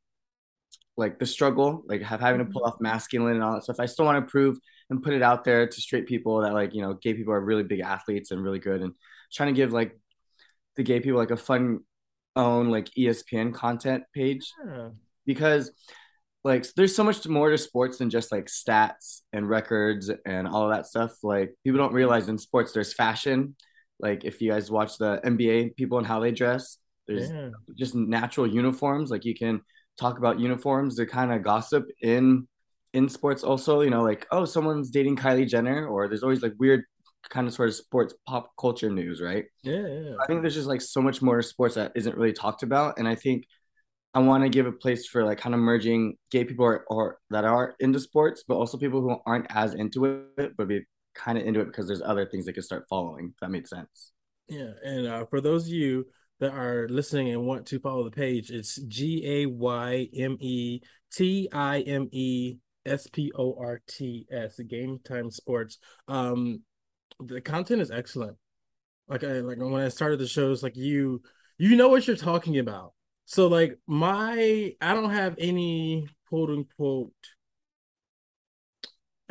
like 0.96 1.18
the 1.18 1.26
struggle, 1.26 1.82
like 1.86 2.02
have 2.02 2.20
having 2.20 2.44
to 2.44 2.44
pull 2.44 2.62
mm-hmm. 2.62 2.72
off 2.72 2.80
masculine 2.80 3.34
and 3.34 3.42
all 3.42 3.54
that 3.54 3.64
stuff. 3.64 3.80
I 3.80 3.86
still 3.86 4.04
want 4.04 4.24
to 4.24 4.30
prove 4.30 4.58
and 4.90 5.02
put 5.02 5.14
it 5.14 5.22
out 5.22 5.44
there 5.44 5.66
to 5.66 5.80
straight 5.80 6.06
people 6.06 6.42
that 6.42 6.52
like, 6.52 6.74
you 6.74 6.82
know, 6.82 6.94
gay 6.94 7.14
people 7.14 7.32
are 7.32 7.40
really 7.40 7.62
big 7.62 7.80
athletes 7.80 8.30
and 8.30 8.42
really 8.42 8.58
good 8.58 8.82
and 8.82 8.92
trying 9.32 9.54
to 9.54 9.56
give 9.56 9.72
like 9.72 9.98
the 10.76 10.82
gay 10.82 11.00
people 11.00 11.18
like 11.18 11.30
a 11.30 11.36
fun 11.36 11.80
own 12.36 12.68
like 12.68 12.90
ESPN 12.98 13.54
content 13.54 14.04
page. 14.14 14.52
Yeah. 14.66 14.90
Because 15.26 15.72
like 16.42 16.66
there's 16.74 16.96
so 16.96 17.04
much 17.04 17.26
more 17.26 17.50
to 17.50 17.58
sports 17.58 17.98
than 17.98 18.10
just 18.10 18.32
like 18.32 18.46
stats 18.46 19.20
and 19.32 19.48
records 19.48 20.10
and 20.24 20.48
all 20.48 20.64
of 20.64 20.76
that 20.76 20.86
stuff. 20.86 21.12
Like 21.22 21.54
people 21.64 21.78
don't 21.78 21.92
realize 21.92 22.28
in 22.28 22.38
sports 22.38 22.72
there's 22.72 22.94
fashion. 22.94 23.56
Like 23.98 24.24
if 24.24 24.40
you 24.40 24.50
guys 24.50 24.70
watch 24.70 24.96
the 24.96 25.20
NBA 25.24 25.76
people 25.76 25.98
and 25.98 26.06
how 26.06 26.20
they 26.20 26.32
dress, 26.32 26.78
there's 27.06 27.30
yeah. 27.30 27.50
just 27.76 27.94
natural 27.94 28.46
uniforms. 28.46 29.10
Like 29.10 29.24
you 29.24 29.34
can 29.34 29.60
talk 30.00 30.16
about 30.18 30.40
uniforms 30.40 30.96
to 30.96 31.04
kind 31.04 31.30
of 31.30 31.42
gossip 31.42 31.84
in 32.00 32.48
in 32.94 33.08
sports 33.08 33.44
also 33.44 33.82
you 33.82 33.90
know 33.90 34.02
like 34.02 34.26
oh 34.32 34.44
someone's 34.44 34.90
dating 34.90 35.14
kylie 35.14 35.46
jenner 35.46 35.86
or 35.86 36.08
there's 36.08 36.22
always 36.22 36.42
like 36.42 36.54
weird 36.58 36.84
kind 37.28 37.46
of 37.46 37.52
sort 37.52 37.68
of 37.68 37.74
sports 37.74 38.14
pop 38.26 38.50
culture 38.58 38.90
news 38.90 39.20
right 39.20 39.44
yeah, 39.62 39.86
yeah. 39.86 40.14
i 40.20 40.26
think 40.26 40.40
there's 40.40 40.54
just 40.54 40.66
like 40.66 40.80
so 40.80 41.02
much 41.02 41.20
more 41.20 41.42
sports 41.42 41.74
that 41.74 41.92
isn't 41.94 42.16
really 42.16 42.32
talked 42.32 42.62
about 42.62 42.98
and 42.98 43.06
i 43.06 43.14
think 43.14 43.44
i 44.14 44.18
want 44.18 44.42
to 44.42 44.48
give 44.48 44.66
a 44.66 44.72
place 44.72 45.06
for 45.06 45.22
like 45.22 45.38
kind 45.38 45.54
of 45.54 45.60
merging 45.60 46.16
gay 46.30 46.44
people 46.44 46.64
or, 46.64 46.84
or 46.88 47.18
that 47.28 47.44
are 47.44 47.74
into 47.78 48.00
sports 48.00 48.42
but 48.48 48.56
also 48.56 48.78
people 48.78 49.02
who 49.02 49.14
aren't 49.26 49.46
as 49.50 49.74
into 49.74 50.24
it 50.38 50.56
but 50.56 50.66
be 50.66 50.80
kind 51.14 51.36
of 51.36 51.44
into 51.44 51.60
it 51.60 51.66
because 51.66 51.86
there's 51.86 52.02
other 52.02 52.24
things 52.24 52.46
they 52.46 52.52
could 52.52 52.64
start 52.64 52.86
following 52.88 53.26
if 53.26 53.36
that 53.42 53.50
makes 53.50 53.68
sense 53.68 54.12
yeah 54.48 54.70
and 54.82 55.06
uh, 55.06 55.26
for 55.26 55.42
those 55.42 55.66
of 55.66 55.74
you 55.74 56.06
that 56.40 56.52
are 56.52 56.88
listening 56.88 57.30
and 57.30 57.46
want 57.46 57.66
to 57.66 57.78
follow 57.78 58.04
the 58.04 58.10
page, 58.10 58.50
it's 58.50 58.76
G 58.76 59.22
A 59.26 59.46
Y 59.46 60.08
M 60.16 60.36
E 60.40 60.80
T 61.12 61.48
I 61.52 61.80
M 61.80 62.08
E 62.12 62.56
S 62.84 63.06
P 63.06 63.30
O 63.36 63.56
R 63.58 63.80
T 63.86 64.26
S, 64.30 64.58
Game 64.68 64.98
Time 65.04 65.30
Sports. 65.30 65.78
Um, 66.08 66.62
the 67.20 67.40
content 67.40 67.82
is 67.82 67.90
excellent. 67.90 68.36
Like 69.06 69.24
I 69.24 69.40
like 69.40 69.58
when 69.58 69.74
I 69.82 69.88
started 69.88 70.18
the 70.18 70.26
shows, 70.26 70.62
like 70.62 70.76
you 70.76 71.22
you 71.58 71.76
know 71.76 71.88
what 71.88 72.06
you're 72.06 72.16
talking 72.16 72.58
about. 72.58 72.94
So 73.26 73.46
like 73.46 73.78
my 73.86 74.72
I 74.80 74.94
don't 74.94 75.10
have 75.10 75.34
any 75.38 76.08
quote 76.28 76.50
unquote 76.50 77.12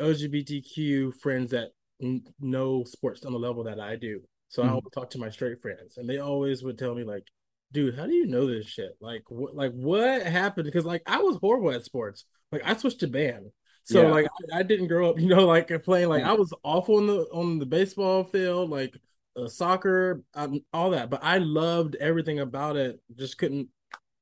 LGBTQ 0.00 1.14
friends 1.20 1.50
that 1.50 1.70
n- 2.00 2.22
know 2.40 2.84
sports 2.84 3.24
on 3.24 3.32
the 3.32 3.38
level 3.38 3.64
that 3.64 3.80
I 3.80 3.96
do. 3.96 4.22
So 4.50 4.62
mm-hmm. 4.62 4.70
I 4.72 4.74
would 4.74 4.92
talk 4.92 5.10
to 5.10 5.18
my 5.18 5.30
straight 5.30 5.62
friends, 5.62 5.96
and 5.96 6.10
they 6.10 6.18
always 6.18 6.62
would 6.62 6.76
tell 6.76 6.94
me 6.94 7.04
like, 7.04 7.24
"Dude, 7.72 7.96
how 7.96 8.06
do 8.06 8.12
you 8.12 8.26
know 8.26 8.46
this 8.46 8.66
shit? 8.66 8.90
Like, 9.00 9.22
what? 9.28 9.54
Like, 9.54 9.72
what 9.72 10.26
happened? 10.26 10.66
Because 10.66 10.84
like 10.84 11.02
I 11.06 11.18
was 11.18 11.38
horrible 11.40 11.70
at 11.70 11.84
sports. 11.84 12.24
Like 12.50 12.62
I 12.64 12.76
switched 12.76 13.00
to 13.00 13.08
band, 13.08 13.46
so 13.84 14.02
yeah. 14.02 14.10
like 14.10 14.26
I, 14.52 14.58
I, 14.58 14.62
didn't 14.64 14.88
grow 14.88 15.10
up, 15.10 15.18
you 15.20 15.28
know, 15.28 15.46
like 15.46 15.70
playing. 15.84 16.08
Like 16.08 16.24
I 16.24 16.32
was 16.32 16.52
awful 16.64 16.96
on 16.96 17.06
the 17.06 17.20
on 17.32 17.58
the 17.60 17.66
baseball 17.66 18.24
field, 18.24 18.70
like 18.70 18.96
uh, 19.36 19.48
soccer, 19.48 20.24
um, 20.34 20.60
all 20.72 20.90
that. 20.90 21.10
But 21.10 21.22
I 21.22 21.38
loved 21.38 21.94
everything 21.96 22.40
about 22.40 22.76
it. 22.76 23.00
Just 23.16 23.38
couldn't 23.38 23.68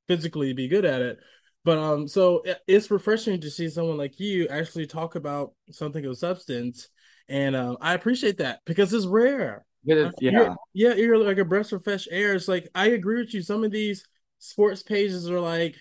physically 0.08 0.52
be 0.52 0.68
good 0.68 0.84
at 0.84 1.00
it. 1.00 1.18
But 1.64 1.78
um, 1.78 2.06
so 2.06 2.44
it's 2.66 2.90
refreshing 2.90 3.40
to 3.40 3.50
see 3.50 3.68
someone 3.68 3.96
like 3.96 4.20
you 4.20 4.46
actually 4.48 4.86
talk 4.86 5.14
about 5.14 5.54
something 5.70 6.04
of 6.04 6.18
substance, 6.18 6.88
and 7.28 7.56
uh, 7.56 7.76
I 7.80 7.94
appreciate 7.94 8.38
that 8.38 8.60
because 8.66 8.92
it's 8.92 9.06
rare. 9.06 9.64
Yeah, 9.88 10.30
you're, 10.30 10.56
yeah, 10.74 10.94
you're 10.94 11.18
like 11.18 11.38
a 11.38 11.44
breath 11.44 11.72
of 11.72 11.84
fresh 11.84 12.06
air. 12.10 12.34
It's 12.34 12.48
like 12.48 12.68
I 12.74 12.88
agree 12.88 13.20
with 13.20 13.34
you. 13.34 13.42
Some 13.42 13.64
of 13.64 13.70
these 13.70 14.06
sports 14.38 14.82
pages 14.82 15.30
are 15.30 15.40
like 15.40 15.76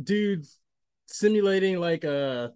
dudes 0.00 0.58
simulating 1.06 1.80
like 1.80 2.04
a 2.04 2.52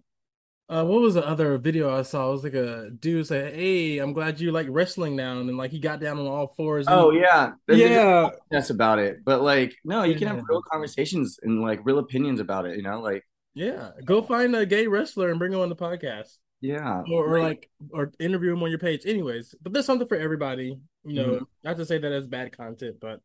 uh, 0.69 0.83
what 0.83 1.01
was 1.01 1.13
the 1.13 1.27
other 1.27 1.57
video 1.57 1.95
I 1.95 2.03
saw? 2.03 2.29
It 2.29 2.31
was 2.31 2.43
like 2.43 2.53
a 2.53 2.89
dude 2.89 3.27
say, 3.27 3.53
"Hey, 3.53 3.97
I'm 3.97 4.13
glad 4.13 4.39
you 4.39 4.51
like 4.51 4.67
wrestling 4.69 5.15
now," 5.15 5.39
and 5.39 5.47
then 5.47 5.57
like 5.57 5.71
he 5.71 5.79
got 5.79 5.99
down 5.99 6.17
on 6.17 6.25
all 6.25 6.47
fours. 6.47 6.85
Oh 6.87 7.11
yeah, 7.11 7.51
There's 7.67 7.81
yeah, 7.81 8.29
that's 8.49 8.69
about 8.69 8.97
it. 8.99 9.25
But 9.25 9.41
like, 9.41 9.75
no, 9.83 10.03
you 10.03 10.13
yeah. 10.13 10.19
can 10.19 10.27
have 10.29 10.43
real 10.47 10.61
conversations 10.61 11.37
and 11.43 11.61
like 11.61 11.81
real 11.83 11.99
opinions 11.99 12.39
about 12.39 12.65
it. 12.65 12.77
You 12.77 12.83
know, 12.83 13.01
like 13.01 13.23
yeah, 13.53 13.91
go 14.05 14.21
find 14.21 14.55
a 14.55 14.65
gay 14.65 14.87
wrestler 14.87 15.29
and 15.29 15.37
bring 15.37 15.53
him 15.53 15.59
on 15.59 15.69
the 15.69 15.75
podcast. 15.75 16.37
Yeah, 16.63 17.03
or, 17.11 17.27
or 17.27 17.41
like 17.41 17.69
or 17.91 18.13
interview 18.21 18.51
them 18.51 18.63
on 18.63 18.69
your 18.69 18.79
page. 18.79 19.05
Anyways, 19.05 19.53
but 19.61 19.73
there's 19.73 19.85
something 19.85 20.07
for 20.07 20.15
everybody. 20.15 20.79
You 21.03 21.13
know, 21.13 21.25
mm-hmm. 21.25 21.43
not 21.61 21.75
to 21.75 21.85
say 21.85 21.97
that 21.97 22.11
as 22.11 22.25
bad 22.25 22.55
content, 22.55 22.97
but 23.01 23.19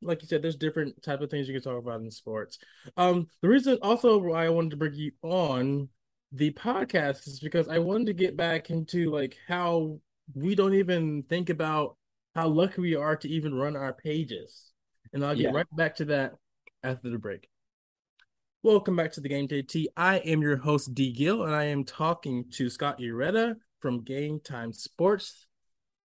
like 0.00 0.22
you 0.22 0.28
said, 0.28 0.42
there's 0.42 0.54
different 0.54 1.02
type 1.02 1.20
of 1.20 1.28
things 1.28 1.48
you 1.48 1.54
can 1.54 1.62
talk 1.62 1.76
about 1.76 2.00
in 2.00 2.10
sports. 2.12 2.58
Um, 2.96 3.26
the 3.42 3.48
reason 3.48 3.78
also 3.82 4.18
why 4.18 4.46
I 4.46 4.50
wanted 4.50 4.70
to 4.70 4.76
bring 4.76 4.94
you 4.94 5.10
on 5.22 5.88
the 6.30 6.52
podcast 6.52 7.26
is 7.26 7.40
because 7.40 7.68
I 7.68 7.80
wanted 7.80 8.06
to 8.06 8.12
get 8.12 8.36
back 8.36 8.70
into 8.70 9.10
like 9.10 9.36
how 9.48 9.98
we 10.32 10.54
don't 10.54 10.74
even 10.74 11.24
think 11.24 11.50
about 11.50 11.96
how 12.36 12.46
lucky 12.46 12.80
we 12.80 12.94
are 12.94 13.16
to 13.16 13.28
even 13.28 13.56
run 13.56 13.74
our 13.74 13.92
pages. 13.92 14.70
And 15.12 15.24
I'll 15.24 15.34
get 15.34 15.44
yeah. 15.44 15.50
right 15.50 15.66
back 15.76 15.96
to 15.96 16.04
that 16.06 16.34
after 16.84 17.10
the 17.10 17.18
break. 17.18 17.48
Welcome 18.64 18.96
back 18.96 19.12
to 19.12 19.20
the 19.20 19.28
Game 19.28 19.46
Day 19.46 19.60
Tea. 19.60 19.90
I 19.94 20.20
am 20.20 20.40
your 20.40 20.56
host 20.56 20.94
D 20.94 21.12
Gill, 21.12 21.42
and 21.42 21.54
I 21.54 21.64
am 21.64 21.84
talking 21.84 22.46
to 22.52 22.70
Scott 22.70 22.98
Ureta 22.98 23.56
from 23.80 24.02
Game 24.02 24.40
Time 24.40 24.72
Sports. 24.72 25.46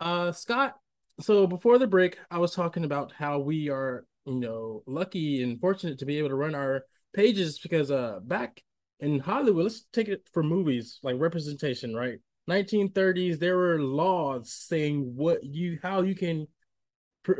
Uh, 0.02 0.34
Scott, 0.34 0.76
so 1.22 1.48
before 1.48 1.78
the 1.78 1.88
break, 1.88 2.18
I 2.30 2.38
was 2.40 2.54
talking 2.54 2.84
about 2.84 3.14
how 3.14 3.40
we 3.40 3.70
are, 3.70 4.06
you 4.26 4.42
know, 4.42 4.84
lucky 4.86 5.42
and 5.42 5.58
fortunate 5.58 6.00
to 6.00 6.06
be 6.06 6.18
able 6.18 6.28
to 6.28 6.36
run 6.36 6.54
our 6.54 6.84
pages 7.14 7.60
because 7.60 7.92
uh 7.92 8.20
back 8.26 8.62
in 9.00 9.20
Hollywood, 9.20 9.64
let's 9.64 9.86
take 9.94 10.10
it 10.10 10.28
for 10.34 10.44
movies 10.44 11.00
like 11.02 11.16
representation, 11.18 11.96
right? 11.96 12.20
1930s, 12.50 13.40
there 13.40 13.56
were 13.56 13.82
laws 13.82 14.52
saying 14.52 15.14
what 15.16 15.46
you 15.46 15.80
how 15.82 16.02
you 16.02 16.14
can 16.14 16.46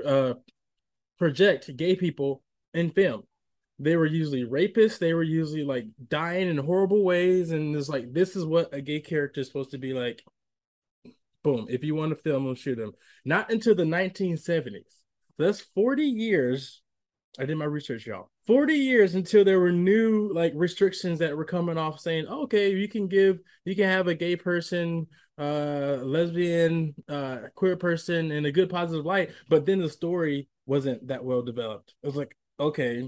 uh, 0.06 0.36
project 1.18 1.76
gay 1.76 1.98
people 1.98 2.42
in 2.74 2.90
film. 2.92 3.24
They 3.80 3.96
were 3.96 4.06
usually 4.06 4.44
rapists. 4.44 5.00
They 5.00 5.14
were 5.14 5.24
usually 5.24 5.64
like 5.64 5.86
dying 6.08 6.50
in 6.50 6.58
horrible 6.58 7.04
ways, 7.04 7.52
and 7.52 7.76
it's 7.76 7.90
like 7.90 8.14
this 8.14 8.36
is 8.36 8.46
what 8.46 8.74
a 8.74 8.82
gay 8.82 9.00
character 9.00 9.42
is 9.42 9.48
supposed 9.48 9.72
to 9.72 9.78
be 9.78 9.94
like. 9.94 10.24
Boom! 11.42 11.68
If 11.70 11.86
you 11.86 11.96
want 11.96 12.10
to 12.10 12.18
film 12.18 12.46
them, 12.46 12.56
shoot 12.56 12.76
them. 12.76 12.92
Not 13.24 13.50
until 13.50 13.74
the 13.74 13.84
1970s. 13.84 14.84
So 15.38 15.46
that's 15.46 15.62
40 15.62 16.04
years. 16.04 16.82
I 17.40 17.46
did 17.46 17.56
my 17.56 17.64
research, 17.64 18.06
y'all. 18.06 18.30
40 18.50 18.74
years 18.74 19.14
until 19.14 19.46
there 19.46 19.60
were 19.60 19.72
new 19.72 20.34
like 20.34 20.52
restrictions 20.56 21.20
that 21.20 21.38
were 21.38 21.46
coming 21.46 21.78
off 21.78 22.00
saying 22.00 22.26
okay 22.26 22.72
you 22.72 22.90
can 22.90 23.08
give 23.08 23.38
you 23.64 23.76
can 23.76 23.84
have 23.84 24.08
a 24.08 24.16
gay 24.16 24.36
person 24.36 25.06
uh 25.38 26.00
lesbian 26.02 26.96
uh 27.08 27.38
queer 27.54 27.78
person 27.78 28.32
in 28.32 28.46
a 28.46 28.52
good 28.52 28.68
positive 28.68 29.06
light 29.06 29.30
but 29.50 29.68
then 29.68 29.80
the 29.80 29.88
story 29.88 30.48
wasn't 30.66 31.08
that 31.08 31.24
well 31.24 31.44
developed 31.44 31.94
it 32.02 32.08
was 32.08 32.16
like 32.16 32.36
okay 32.60 33.08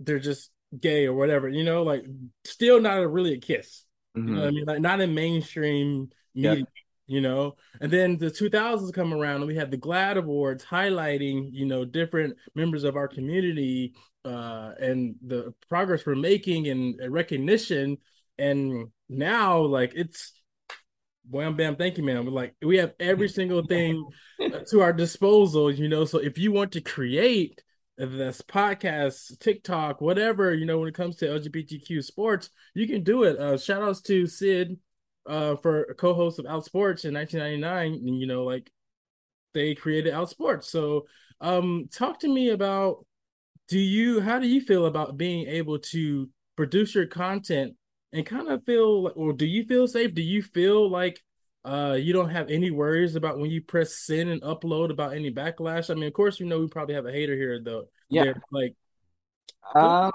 they're 0.00 0.18
just 0.18 0.50
gay 0.78 1.06
or 1.06 1.14
whatever 1.14 1.48
you 1.48 1.64
know 1.64 1.82
like 1.82 2.04
still 2.44 2.80
not 2.80 2.98
a, 2.98 3.08
really 3.08 3.34
a 3.34 3.38
kiss. 3.38 3.84
Mm-hmm. 4.16 4.28
you 4.28 4.34
know 4.34 4.46
i 4.46 4.50
mean? 4.50 4.64
Like 4.64 4.80
not 4.80 5.00
in 5.00 5.14
mainstream 5.14 6.10
media 6.34 6.56
yeah 6.58 6.64
you 7.10 7.20
know? 7.20 7.56
And 7.80 7.90
then 7.90 8.18
the 8.18 8.30
2000s 8.30 8.94
come 8.94 9.12
around 9.12 9.38
and 9.38 9.46
we 9.48 9.56
had 9.56 9.72
the 9.72 9.76
GLAAD 9.76 10.16
awards 10.16 10.64
highlighting 10.64 11.48
you 11.50 11.66
know 11.66 11.84
different 11.84 12.36
members 12.54 12.84
of 12.84 12.96
our 12.96 13.08
community 13.08 13.94
uh 14.24 14.70
and 14.78 15.16
the 15.26 15.52
progress 15.68 16.06
we're 16.06 16.14
making 16.14 16.68
and 16.68 17.00
recognition. 17.12 17.98
And 18.38 18.88
now 19.08 19.58
like 19.58 19.92
it's 19.96 20.32
wham 21.28 21.56
bam 21.56 21.74
thank 21.74 21.98
you 21.98 22.04
man 22.04 22.26
like 22.26 22.54
we 22.62 22.78
have 22.78 22.94
every 23.00 23.28
single 23.28 23.64
thing 23.64 24.04
to 24.68 24.80
our 24.80 24.92
disposal 24.92 25.68
you 25.70 25.88
know? 25.88 26.04
So 26.04 26.18
if 26.18 26.38
you 26.38 26.52
want 26.52 26.70
to 26.72 26.80
create 26.80 27.60
this 28.06 28.40
podcast 28.42 29.38
tiktok 29.40 30.00
whatever 30.00 30.54
you 30.54 30.64
know 30.64 30.78
when 30.78 30.88
it 30.88 30.94
comes 30.94 31.16
to 31.16 31.26
lgbtq 31.26 32.02
sports 32.02 32.50
you 32.74 32.86
can 32.86 33.02
do 33.02 33.24
it. 33.24 33.38
Uh 33.38 33.58
shout 33.58 33.82
outs 33.82 34.00
to 34.02 34.26
Cyd 34.26 34.78
uh 35.26 35.56
for 35.56 35.82
a 35.84 35.94
co-host 35.94 36.38
of 36.38 36.46
Outsports 36.46 37.04
in 37.04 37.14
1999 37.14 37.92
and 37.92 38.20
you 38.20 38.26
know 38.26 38.44
like 38.44 38.70
they 39.52 39.74
created 39.74 40.14
Outsports 40.14 40.64
so 40.64 41.06
um 41.40 41.88
talk 41.92 42.20
to 42.20 42.28
me 42.28 42.50
about 42.50 43.04
do 43.68 43.78
you 43.78 44.20
how 44.20 44.38
do 44.38 44.48
you 44.48 44.60
feel 44.60 44.86
about 44.86 45.16
being 45.16 45.46
able 45.46 45.78
to 45.78 46.28
produce 46.56 46.94
your 46.94 47.06
content 47.06 47.74
and 48.12 48.26
kind 48.26 48.48
of 48.48 48.64
feel 48.64 49.12
or 49.14 49.32
do 49.32 49.46
you 49.46 49.64
feel 49.64 49.86
safe? 49.86 50.14
Do 50.14 50.22
you 50.22 50.42
feel 50.42 50.90
like 50.90 51.20
uh 51.64 51.96
you 51.98 52.12
don't 52.12 52.30
have 52.30 52.48
any 52.48 52.70
worries 52.70 53.16
about 53.16 53.38
when 53.38 53.50
you 53.50 53.60
press 53.60 53.94
send 53.94 54.30
and 54.30 54.42
upload 54.42 54.90
about 54.90 55.14
any 55.14 55.30
backlash 55.30 55.90
i 55.90 55.94
mean 55.94 56.04
of 56.04 56.12
course 56.12 56.40
you 56.40 56.46
know 56.46 56.58
we 56.58 56.66
probably 56.66 56.94
have 56.94 57.06
a 57.06 57.12
hater 57.12 57.34
here 57.34 57.60
though 57.62 57.84
yeah 58.08 58.32
like 58.50 58.74
um 59.74 60.10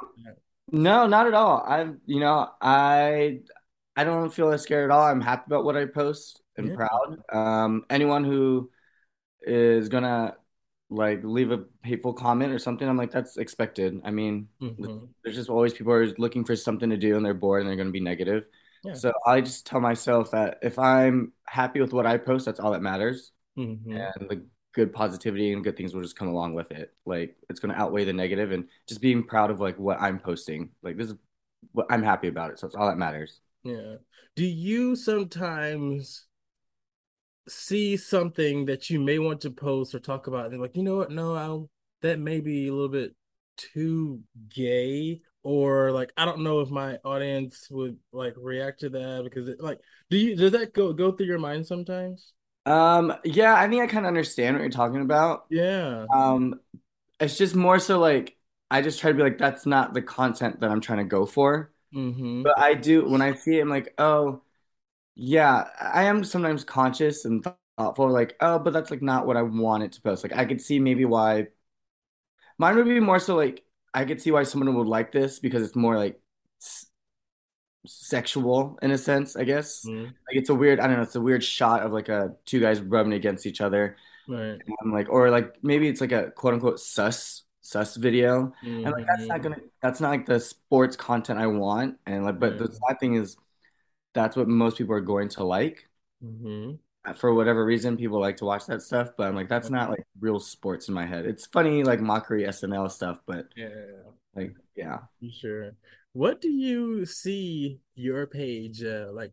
no 0.71 1.05
not 1.05 1.27
at 1.27 1.33
all 1.33 1.63
i 1.67 1.87
you 2.05 2.19
know 2.19 2.49
i 2.61 3.39
I 3.95 4.03
don't 4.03 4.33
feel 4.33 4.55
scared 4.57 4.91
at 4.91 4.93
all. 4.93 5.03
I'm 5.03 5.21
happy 5.21 5.43
about 5.47 5.63
what 5.63 5.77
I 5.77 5.85
post 5.85 6.41
and 6.57 6.69
yeah. 6.69 6.75
proud. 6.75 7.21
Um, 7.31 7.85
anyone 7.89 8.23
who 8.23 8.69
is 9.41 9.89
gonna 9.89 10.35
like 10.89 11.23
leave 11.23 11.51
a 11.51 11.63
hateful 11.83 12.13
comment 12.13 12.51
or 12.51 12.59
something, 12.59 12.87
I'm 12.87 12.97
like, 12.97 13.11
that's 13.11 13.37
expected. 13.37 14.01
I 14.03 14.11
mean, 14.11 14.49
mm-hmm. 14.61 15.05
there's 15.23 15.35
just 15.35 15.49
always 15.49 15.73
people 15.73 15.93
are 15.93 16.07
looking 16.17 16.43
for 16.43 16.55
something 16.55 16.89
to 16.89 16.97
do 16.97 17.15
and 17.15 17.25
they're 17.25 17.33
bored 17.33 17.61
and 17.61 17.69
they're 17.69 17.77
gonna 17.77 17.91
be 17.91 18.01
negative. 18.01 18.45
Yeah. 18.86 18.94
So 18.94 19.13
I 19.25 19.42
just 19.42 19.65
tell 19.65 19.80
myself 19.80 20.32
that 20.32 20.60
if 20.62 20.77
I'm 20.77 21.34
happy 21.46 21.82
with 21.82 21.94
what 21.94 22.06
I 22.06 22.18
post, 22.18 22.46
that's 22.46 22.60
all 22.60 22.72
that 22.72 22.82
matters. 22.82 23.32
Mm-hmm. 23.58 23.92
And 23.92 24.30
the 24.30 24.46
good 24.74 24.94
positivity 24.94 25.54
and 25.54 25.63
good 25.63 25.77
things 25.77 25.96
will 25.96 26.01
just 26.01 26.18
come 26.18 26.27
along 26.27 26.54
with 26.54 26.72
it. 26.72 26.94
Like 27.06 27.36
it's 27.50 27.60
gonna 27.60 27.74
outweigh 27.74 28.06
the 28.06 28.13
negative 28.13 28.51
and 28.51 28.65
just 28.88 29.01
being 29.01 29.24
proud 29.24 29.50
of 29.50 29.60
like 29.60 29.80
what 29.80 30.00
I'm 30.01 30.20
posting. 30.20 30.70
Like 30.84 30.98
this 30.98 31.08
is 31.08 31.15
what 31.72 31.88
I'm 31.89 32.04
happy 32.04 32.27
about 32.27 32.51
it. 32.51 32.60
So 32.60 32.68
it's 32.68 32.75
all 32.75 32.88
that 32.88 32.98
matters. 32.98 33.39
Yeah. 33.63 33.96
Do 34.36 34.46
you 34.46 34.96
sometimes 34.96 36.27
see 37.48 37.96
something 37.96 38.65
that 38.65 38.89
you 38.89 39.00
may 39.00 39.20
want 39.20 39.42
to 39.42 39.51
post 39.51 39.96
or 39.96 40.00
talk 40.00 40.27
about 40.27 40.51
and 40.51 40.62
like, 40.62 40.75
you 40.75 40.84
know 40.84 40.98
what? 40.98 41.12
No, 41.12 41.36
I'll, 41.36 41.70
that 42.01 42.20
may 42.20 42.42
be 42.42 42.68
a 42.68 42.74
little 42.74 42.89
bit 42.89 43.15
too 43.58 44.22
gay 44.54 45.22
or 45.45 45.91
like 45.91 46.11
I 46.17 46.25
don't 46.25 46.41
know 46.41 46.61
if 46.61 46.71
my 46.71 46.97
audience 47.05 47.67
would 47.69 47.97
like 48.11 48.33
react 48.35 48.79
to 48.79 48.89
that 48.89 49.21
because 49.23 49.47
it 49.47 49.61
like 49.61 49.79
do 50.09 50.17
you 50.17 50.35
does 50.35 50.53
that 50.53 50.73
go 50.73 50.91
go 50.91 51.11
through 51.11 51.27
your 51.27 51.37
mind 51.37 51.67
sometimes? 51.67 52.33
Um 52.65 53.13
yeah, 53.23 53.55
I 53.55 53.69
think 53.69 53.83
I 53.83 53.87
kind 53.87 54.05
of 54.05 54.07
understand 54.07 54.55
what 54.55 54.61
you're 54.61 54.71
talking 54.71 55.01
about. 55.01 55.45
Yeah. 55.51 56.07
Um 56.11 56.59
it's 57.19 57.37
just 57.37 57.55
more 57.55 57.77
so 57.77 57.99
like 57.99 58.35
I 58.71 58.81
just 58.81 58.99
try 58.99 59.11
to 59.11 59.15
be 59.15 59.21
like 59.21 59.37
that's 59.37 59.67
not 59.67 59.93
the 59.93 60.01
content 60.01 60.61
that 60.61 60.71
I'm 60.71 60.81
trying 60.81 60.97
to 60.99 61.05
go 61.05 61.27
for. 61.27 61.71
Mm-hmm. 61.93 62.41
But 62.41 62.57
I 62.57 62.73
do 62.73 63.05
when 63.07 63.21
I 63.21 63.35
see 63.35 63.59
it, 63.59 63.61
I'm 63.61 63.69
like, 63.69 63.93
oh, 63.99 64.41
yeah. 65.15 65.65
I 65.79 66.05
am 66.05 66.23
sometimes 66.23 66.63
conscious 66.63 67.25
and 67.25 67.47
thoughtful, 67.77 68.09
like, 68.11 68.35
oh, 68.41 68.59
but 68.59 68.73
that's 68.73 68.91
like 68.91 69.01
not 69.01 69.27
what 69.27 69.37
I 69.37 69.43
wanted 69.43 69.93
to 69.93 70.01
post. 70.01 70.23
Like, 70.23 70.35
I 70.35 70.45
could 70.45 70.61
see 70.61 70.79
maybe 70.79 71.05
why 71.05 71.47
mine 72.57 72.75
would 72.75 72.85
be 72.85 72.99
more 72.99 73.19
so 73.19 73.35
like 73.35 73.63
I 73.95 74.05
could 74.05 74.21
see 74.21 74.31
why 74.31 74.43
someone 74.43 74.75
would 74.75 74.87
like 74.87 75.11
this 75.11 75.39
because 75.39 75.63
it's 75.63 75.75
more 75.75 75.97
like 75.97 76.19
s- 76.61 76.87
sexual 77.85 78.77
in 78.81 78.91
a 78.91 78.97
sense, 78.97 79.35
I 79.35 79.43
guess. 79.43 79.85
Mm-hmm. 79.85 80.03
Like 80.03 80.35
it's 80.35 80.49
a 80.49 80.55
weird, 80.55 80.79
I 80.79 80.87
don't 80.87 80.97
know, 80.97 81.03
it's 81.03 81.15
a 81.15 81.21
weird 81.21 81.43
shot 81.43 81.81
of 81.81 81.91
like 81.93 82.09
a 82.09 82.35
two 82.45 82.59
guys 82.59 82.81
rubbing 82.81 83.13
against 83.13 83.45
each 83.45 83.61
other. 83.61 83.95
Right. 84.27 84.59
I'm 84.81 84.91
like, 84.91 85.09
or 85.09 85.29
like 85.29 85.63
maybe 85.63 85.87
it's 85.87 86.01
like 86.01 86.11
a 86.11 86.31
quote 86.31 86.53
unquote 86.53 86.79
sus 86.79 87.43
sus 87.65 87.95
video 87.95 88.53
mm-hmm. 88.63 88.85
and 88.85 88.91
like 88.91 89.07
that's 89.07 89.25
not 89.25 89.39
mm-hmm. 89.39 89.49
gonna 89.49 89.61
that's 89.81 89.99
not 89.99 90.09
like 90.09 90.27
the 90.27 90.39
sports 90.39 90.95
content 90.95 91.39
i 91.39 91.47
want 91.47 91.97
and 92.05 92.23
like 92.23 92.39
but 92.39 92.59
the 92.59 92.67
sad 92.67 92.99
thing 92.99 93.15
is 93.15 93.37
that's 94.13 94.35
what 94.35 94.47
most 94.47 94.77
people 94.77 94.93
are 94.93 95.01
going 95.01 95.29
to 95.29 95.43
like 95.43 95.89
mm-hmm. 96.23 96.75
For 97.13 97.33
whatever 97.33 97.63
reason 97.65 97.97
people 97.97 98.19
like 98.19 98.38
to 98.38 98.45
watch 98.45 98.65
that 98.65 98.81
stuff 98.81 99.09
but 99.17 99.27
i'm 99.27 99.35
like 99.35 99.50
that's 99.50 99.69
not 99.69 99.89
like 99.89 100.03
real 100.19 100.39
sports 100.39 100.88
in 100.88 100.93
my 100.93 101.05
head. 101.05 101.25
It's 101.25 101.45
funny 101.45 101.83
like 101.83 102.00
mockery 102.00 102.43
snl 102.43 102.89
stuff 102.89 103.19
but 103.25 103.47
yeah 103.55 103.67
like 104.35 104.55
yeah. 104.75 105.00
Sure. 105.31 105.71
What 106.13 106.41
do 106.41 106.50
you 106.50 107.05
see 107.05 107.79
your 107.95 108.27
page 108.27 108.83
uh, 108.83 109.07
like 109.12 109.31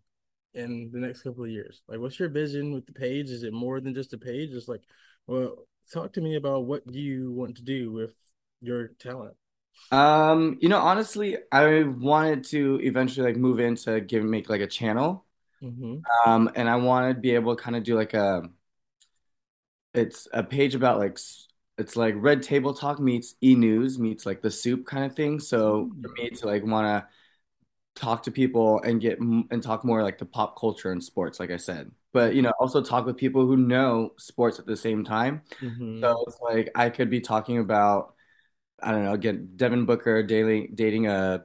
in 0.54 0.90
the 0.92 0.98
next 0.98 1.22
couple 1.22 1.44
of 1.44 1.50
years? 1.50 1.82
Like 1.88 1.98
what's 1.98 2.18
your 2.18 2.28
vision 2.28 2.72
with 2.72 2.86
the 2.86 2.92
page? 2.92 3.30
Is 3.30 3.42
it 3.42 3.52
more 3.52 3.80
than 3.80 3.94
just 3.94 4.12
a 4.12 4.18
page? 4.18 4.50
It's 4.52 4.68
like 4.68 4.82
well 5.26 5.66
talk 5.92 6.12
to 6.14 6.20
me 6.20 6.36
about 6.36 6.64
what 6.64 6.82
you 6.92 7.32
want 7.32 7.56
to 7.56 7.62
do 7.62 7.92
with 7.92 8.14
your 8.60 8.88
talent. 8.98 9.34
Um, 9.90 10.58
you 10.60 10.68
know, 10.68 10.78
honestly, 10.78 11.38
I 11.50 11.82
wanted 11.82 12.44
to 12.46 12.78
eventually 12.82 13.26
like 13.26 13.36
move 13.36 13.58
into 13.58 14.00
give 14.00 14.22
make 14.24 14.48
like 14.48 14.60
a 14.60 14.66
channel. 14.66 15.24
Mm-hmm. 15.62 16.28
Um, 16.28 16.50
and 16.54 16.68
I 16.68 16.76
wanted 16.76 17.14
to 17.14 17.20
be 17.20 17.34
able 17.34 17.54
to 17.54 17.62
kind 17.62 17.76
of 17.76 17.84
do 17.84 17.94
like 17.94 18.14
a 18.14 18.42
it's 19.94 20.26
a 20.32 20.42
page 20.42 20.74
about 20.74 20.98
like 20.98 21.18
it's 21.78 21.96
like 21.96 22.14
Red 22.16 22.42
Table 22.42 22.74
Talk 22.74 23.00
meets 23.00 23.34
E 23.42 23.54
News 23.54 23.98
meets 23.98 24.26
like 24.26 24.42
the 24.42 24.50
soup 24.50 24.86
kind 24.86 25.04
of 25.04 25.14
thing. 25.14 25.40
So 25.40 25.90
for 26.02 26.08
me 26.08 26.30
to 26.30 26.46
like 26.46 26.64
want 26.64 26.86
to 26.86 27.08
talk 27.94 28.22
to 28.24 28.30
people 28.30 28.80
and 28.82 29.00
get 29.00 29.18
and 29.18 29.62
talk 29.62 29.84
more 29.84 30.02
like 30.02 30.18
the 30.18 30.26
pop 30.26 30.58
culture 30.58 30.90
and 30.92 31.02
sports, 31.02 31.38
like 31.40 31.50
I 31.50 31.56
said. 31.56 31.90
But 32.12 32.34
you 32.34 32.42
know, 32.42 32.52
also 32.58 32.82
talk 32.82 33.06
with 33.06 33.16
people 33.16 33.46
who 33.46 33.56
know 33.56 34.12
sports 34.18 34.58
at 34.58 34.66
the 34.66 34.76
same 34.76 35.04
time. 35.04 35.42
Mm-hmm. 35.60 36.00
So 36.00 36.24
it's 36.26 36.38
like 36.40 36.70
I 36.74 36.90
could 36.90 37.10
be 37.10 37.20
talking 37.20 37.58
about 37.58 38.14
I 38.82 38.90
don't 38.90 39.04
know, 39.04 39.12
again, 39.12 39.50
Devin 39.56 39.86
Booker 39.86 40.22
dating 40.22 40.72
dating 40.74 41.06
a 41.06 41.44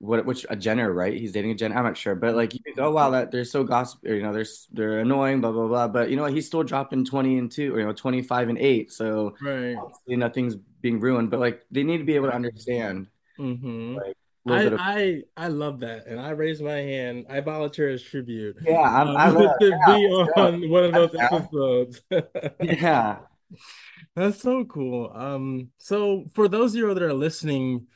what 0.00 0.24
which 0.26 0.46
a 0.50 0.56
Jenner, 0.56 0.92
right? 0.92 1.14
He's 1.16 1.32
dating 1.32 1.50
a 1.52 1.54
Jenner. 1.54 1.76
I'm 1.76 1.84
not 1.84 1.96
sure, 1.96 2.14
but 2.14 2.34
like 2.34 2.54
you 2.54 2.60
think, 2.64 2.78
oh 2.78 2.90
wow, 2.90 3.10
that 3.10 3.30
they're 3.30 3.44
so 3.44 3.64
gossip, 3.64 4.00
or, 4.04 4.14
you 4.14 4.22
know, 4.22 4.32
they're 4.32 4.46
they're 4.72 5.00
annoying, 5.00 5.40
blah 5.40 5.52
blah 5.52 5.66
blah. 5.68 5.88
But 5.88 6.10
you 6.10 6.16
know 6.16 6.22
what? 6.22 6.32
He's 6.32 6.46
still 6.46 6.62
dropping 6.62 7.04
20 7.04 7.38
and 7.38 7.50
two, 7.50 7.74
or 7.74 7.80
you 7.80 7.86
know, 7.86 7.92
25 7.92 8.48
and 8.48 8.58
eight. 8.58 8.92
So 8.92 9.34
Right. 9.40 9.76
obviously 9.76 10.16
nothing's 10.16 10.56
being 10.56 11.00
ruined. 11.00 11.30
But 11.30 11.40
like 11.40 11.62
they 11.70 11.82
need 11.82 11.98
to 11.98 12.04
be 12.04 12.14
able 12.14 12.28
to 12.28 12.34
understand 12.34 13.08
Mm-hmm. 13.38 13.96
like 13.96 14.16
I 14.46 14.62
of 14.62 14.80
I 14.80 15.22
I 15.36 15.48
love 15.48 15.80
that, 15.80 16.06
and 16.06 16.20
I 16.20 16.30
raise 16.30 16.60
my 16.60 16.74
hand. 16.74 17.26
I 17.30 17.40
volunteer 17.40 17.88
as 17.88 18.02
tribute 18.02 18.56
yeah. 18.64 18.80
I'm, 18.82 19.08
um, 19.08 19.16
I 19.16 19.28
love 19.28 19.50
to 19.60 19.66
yeah, 19.66 19.96
be 19.96 20.06
on 20.36 20.70
one 20.70 20.84
of 20.84 20.92
those 20.92 21.10
Yeah. 21.14 21.28
episodes. 21.32 22.02
Yeah. 22.60 23.18
That's 24.14 24.40
so 24.40 24.64
cool. 24.64 25.10
Um, 25.14 25.70
so 25.78 26.26
for 26.34 26.46
those 26.48 26.72
of 26.74 26.78
you 26.78 26.94
that 26.94 27.02
are 27.02 27.12
listening, 27.12 27.86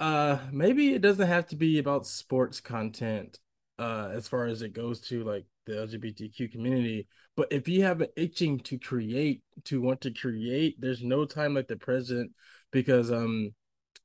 uh, 0.00 0.38
maybe 0.52 0.94
it 0.94 1.02
doesn't 1.02 1.26
have 1.26 1.46
to 1.48 1.56
be 1.56 1.78
about 1.78 2.06
sports 2.06 2.60
content, 2.60 3.38
uh, 3.78 4.10
as 4.12 4.28
far 4.28 4.46
as 4.46 4.62
it 4.62 4.72
goes 4.72 5.00
to 5.08 5.24
like 5.24 5.46
the 5.66 5.72
LGBTQ 5.74 6.52
community. 6.52 7.06
But 7.36 7.48
if 7.50 7.68
you 7.68 7.82
have 7.82 8.00
an 8.00 8.08
itching 8.16 8.60
to 8.60 8.78
create, 8.78 9.42
to 9.64 9.80
want 9.80 10.00
to 10.02 10.12
create, 10.12 10.80
there's 10.80 11.02
no 11.02 11.24
time 11.24 11.54
like 11.54 11.68
the 11.68 11.76
present 11.76 12.32
because 12.70 13.10
um, 13.10 13.54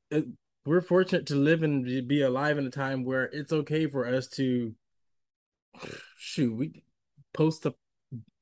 it, 0.10 0.26
we're 0.66 0.82
fortunate 0.82 1.28
to 1.28 1.36
live 1.36 1.64
and 1.64 2.08
be 2.08 2.22
alive 2.22 2.58
in 2.58 2.66
a 2.66 2.72
time 2.72 3.04
where 3.04 3.26
it's 3.26 3.54
okay 3.54 3.88
for 3.88 4.08
us 4.08 4.28
to 4.28 4.74
shoot, 6.18 6.56
we 6.56 6.84
post 7.34 7.66
a 7.66 7.74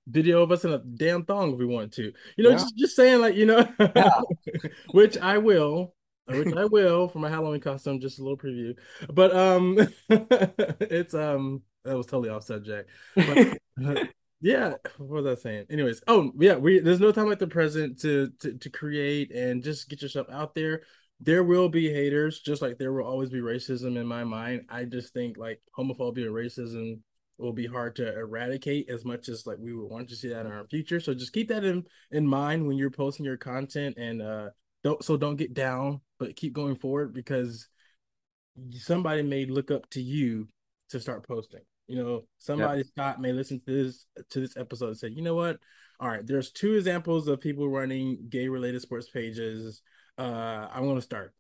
video 0.07 0.41
of 0.41 0.51
us 0.51 0.63
in 0.63 0.71
a 0.71 0.79
damn 0.79 1.25
thong 1.25 1.53
if 1.53 1.59
we 1.59 1.65
want 1.65 1.93
to. 1.93 2.11
You 2.37 2.43
know, 2.43 2.51
Yeah. 2.51 2.57
just 2.57 2.77
just 2.77 2.95
saying 2.95 3.21
like, 3.21 3.35
you 3.35 3.45
know, 3.45 3.67
Yeah. 3.95 4.21
which 4.91 5.17
I 5.17 5.37
will, 5.37 5.93
which 6.29 6.53
I 6.53 6.65
will 6.65 7.07
for 7.07 7.19
my 7.19 7.29
Halloween 7.29 7.62
costume, 7.62 8.00
just 8.00 8.19
a 8.19 8.24
little 8.24 8.38
preview. 8.38 8.75
But 9.13 9.36
um 9.36 9.77
it's 10.10 11.13
um 11.13 11.62
that 11.84 11.96
was 11.96 12.05
totally 12.05 12.29
off 12.29 12.43
subject. 12.43 12.89
But 13.15 13.57
uh, 13.84 14.03
yeah, 14.41 14.74
what 14.98 15.24
was 15.24 15.25
I 15.25 15.41
saying? 15.41 15.67
Anyways, 15.69 16.01
oh 16.07 16.31
yeah, 16.38 16.55
we 16.55 16.79
there's 16.79 17.00
no 17.00 17.12
time 17.12 17.27
like 17.27 17.39
the 17.39 17.48
present 17.48 18.00
to 18.01 18.31
to 18.41 18.57
to 18.57 18.69
create 18.69 19.31
and 19.31 19.63
just 19.63 19.89
get 19.89 20.01
yourself 20.01 20.27
out 20.29 20.53
there. 20.53 20.84
There 21.19 21.43
will 21.43 21.69
be 21.69 21.91
haters, 21.91 22.41
just 22.41 22.62
like 22.62 22.77
there 22.77 22.91
will 22.91 23.05
always 23.05 23.29
be 23.29 23.39
racism 23.39 23.98
in 23.98 24.05
my 24.05 24.24
mind. 24.24 24.65
I 24.69 24.84
just 24.84 25.13
think 25.13 25.38
like 25.38 25.62
homophobia 25.77 26.25
and 26.27 26.36
racism 26.36 27.00
will 27.38 27.53
be 27.53 27.67
hard 27.67 27.96
to 27.96 28.17
eradicate 28.17 28.89
as 28.89 29.05
much 29.05 29.29
as 29.29 29.46
like 29.48 29.57
we 29.60 29.74
would 29.74 29.89
want 29.89 30.10
to 30.10 30.15
see 30.15 30.29
that 30.29 30.46
in 30.46 30.51
our 30.51 30.67
future. 30.67 31.00
So 31.00 31.13
just 31.13 31.34
keep 31.34 31.48
that 31.48 31.63
in 31.63 31.86
in 32.12 32.27
mind 32.27 32.67
when 32.67 32.77
you're 32.77 32.91
posting 32.91 33.25
your 33.25 33.38
content 33.38 33.98
and 33.98 34.22
uh 34.22 34.50
don't 34.88 35.03
so 35.03 35.17
don't 35.17 35.36
get 35.36 35.53
down, 35.53 36.01
but 36.17 36.36
keep 36.36 36.53
going 36.53 36.75
forward 36.75 37.13
because 37.13 37.67
somebody 38.72 39.22
may 39.22 39.46
look 39.46 39.70
up 39.70 39.89
to 39.91 40.01
you 40.01 40.48
to 40.89 41.00
start 41.00 41.27
posting. 41.27 41.62
You 41.88 41.98
know, 41.98 42.22
somebody 42.38 42.84
Scott 42.84 43.20
may 43.22 43.34
listen 43.34 43.62
to 43.65 43.84
this 43.84 44.06
to 44.29 44.39
this 44.39 44.56
episode 44.56 44.89
and 44.89 44.98
say, 44.98 45.10
you 45.10 45.22
know 45.22 45.36
what? 45.36 45.58
All 46.00 46.08
right, 46.08 46.26
there's 46.26 46.52
two 46.52 46.76
examples 46.76 47.28
of 47.28 47.41
people 47.41 47.67
running 47.67 48.28
gay 48.30 48.47
related 48.47 48.82
sports 48.82 49.10
pages. 49.10 49.82
Uh, 50.17 50.67
I'm 50.73 50.88
gonna 50.88 51.02
start. 51.02 51.34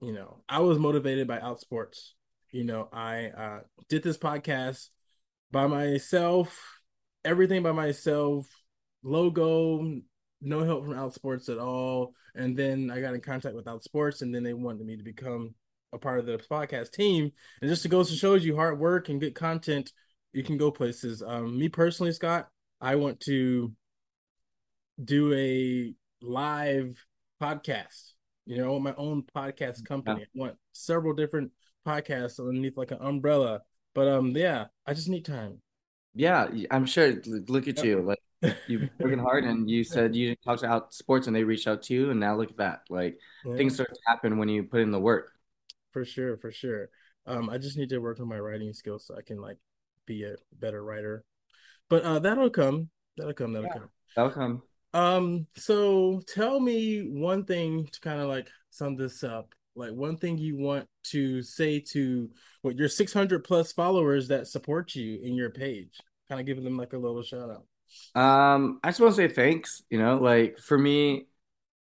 You 0.00 0.12
know, 0.12 0.42
I 0.48 0.60
was 0.60 0.78
motivated 0.78 1.26
by 1.26 1.38
Outsports. 1.38 2.12
You 2.52 2.64
know, 2.64 2.88
I 2.92 3.26
uh 3.26 3.60
did 3.88 4.04
this 4.04 4.18
podcast 4.18 4.88
by 5.50 5.66
myself, 5.66 6.80
everything 7.24 7.62
by 7.62 7.72
myself, 7.72 8.46
logo, 9.02 10.00
no 10.40 10.64
help 10.64 10.84
from 10.84 10.94
Outsports 10.94 11.48
at 11.48 11.58
all. 11.58 12.14
And 12.38 12.56
then 12.56 12.90
I 12.90 13.00
got 13.00 13.14
in 13.14 13.20
contact 13.20 13.54
with 13.54 13.66
Outsports, 13.66 14.22
and 14.22 14.34
then 14.34 14.44
they 14.44 14.54
wanted 14.54 14.86
me 14.86 14.96
to 14.96 15.02
become 15.02 15.54
a 15.92 15.98
part 15.98 16.20
of 16.20 16.26
the 16.26 16.38
podcast 16.50 16.92
team. 16.92 17.32
And 17.60 17.68
just 17.68 17.82
to 17.82 17.88
go 17.88 18.02
to 18.02 18.12
shows 18.12 18.44
you 18.44 18.54
hard 18.54 18.78
work 18.78 19.08
and 19.08 19.20
good 19.20 19.34
content, 19.34 19.92
you 20.32 20.42
can 20.44 20.56
go 20.56 20.70
places. 20.70 21.22
Um, 21.22 21.58
me 21.58 21.68
personally, 21.68 22.12
Scott, 22.12 22.48
I 22.80 22.94
want 22.94 23.20
to 23.20 23.72
do 25.02 25.32
a 25.34 25.92
live 26.24 26.96
podcast. 27.42 28.12
You 28.46 28.58
know, 28.58 28.78
my 28.78 28.94
own 28.96 29.24
podcast 29.34 29.84
company. 29.84 30.22
I 30.22 30.26
want 30.34 30.56
several 30.72 31.14
different 31.14 31.50
podcasts 31.86 32.38
underneath 32.38 32.76
like 32.76 32.92
an 32.92 32.98
umbrella. 33.00 33.62
But 33.94 34.08
um, 34.08 34.30
yeah, 34.36 34.66
I 34.86 34.94
just 34.94 35.08
need 35.08 35.24
time. 35.24 35.60
Yeah, 36.14 36.48
I'm 36.70 36.86
sure. 36.86 37.14
Look 37.26 37.68
at 37.68 37.82
you. 37.84 38.00
Like 38.02 38.20
you've 38.66 38.88
working 39.00 39.18
hard 39.18 39.44
and 39.44 39.68
you 39.68 39.84
said 39.84 40.14
you 40.14 40.28
didn't 40.28 40.42
talk 40.42 40.60
to 40.60 40.66
Outsports 40.66 41.26
and 41.26 41.34
they 41.34 41.44
reached 41.44 41.66
out 41.66 41.82
to 41.84 41.94
you 41.94 42.10
and 42.10 42.20
now 42.20 42.36
look 42.36 42.50
at 42.50 42.56
that. 42.58 42.82
Like 42.88 43.18
Yeah. 43.44 43.56
things 43.56 43.74
start 43.74 43.90
to 43.94 44.00
happen 44.06 44.38
when 44.38 44.48
you 44.48 44.62
put 44.64 44.80
in 44.80 44.90
the 44.90 45.00
work. 45.00 45.32
For 45.92 46.04
sure, 46.04 46.36
for 46.36 46.52
sure. 46.52 46.90
Um, 47.26 47.50
I 47.50 47.58
just 47.58 47.76
need 47.76 47.88
to 47.90 47.98
work 47.98 48.20
on 48.20 48.28
my 48.28 48.38
writing 48.38 48.72
skills 48.72 49.06
so 49.06 49.16
I 49.16 49.22
can 49.22 49.40
like 49.40 49.58
be 50.06 50.24
a 50.24 50.36
better 50.58 50.82
writer. 50.82 51.24
But 51.90 52.02
uh 52.04 52.18
that'll 52.18 52.50
come. 52.50 52.90
That'll 53.16 53.32
come, 53.34 53.52
that'll 53.52 53.68
Yeah. 53.68 53.78
come. 53.80 53.90
That'll 54.16 54.32
come. 54.32 54.62
Um, 54.94 55.46
so 55.56 56.20
tell 56.26 56.60
me 56.60 57.00
one 57.02 57.44
thing 57.44 57.86
to 57.92 58.00
kind 58.00 58.20
of 58.20 58.28
like 58.28 58.48
sum 58.70 58.96
this 58.96 59.22
up. 59.22 59.54
Like 59.74 59.92
one 59.92 60.16
thing 60.16 60.38
you 60.38 60.56
want 60.56 60.88
to 61.04 61.42
say 61.42 61.80
to 61.92 62.30
what 62.62 62.76
your 62.76 62.88
600 62.88 63.44
plus 63.44 63.72
followers 63.72 64.28
that 64.28 64.46
support 64.46 64.94
you 64.94 65.20
in 65.22 65.34
your 65.34 65.50
page. 65.50 65.98
Kind 66.28 66.40
of 66.40 66.46
giving 66.46 66.64
them 66.64 66.76
like 66.76 66.94
a 66.94 66.98
little 66.98 67.22
shout 67.22 67.50
out. 67.50 67.64
Um, 68.14 68.80
I 68.82 68.88
just 68.90 69.00
want 69.00 69.14
to 69.14 69.16
say 69.16 69.28
thanks. 69.28 69.82
You 69.90 69.98
know, 69.98 70.18
like 70.18 70.58
for 70.58 70.78
me, 70.78 71.26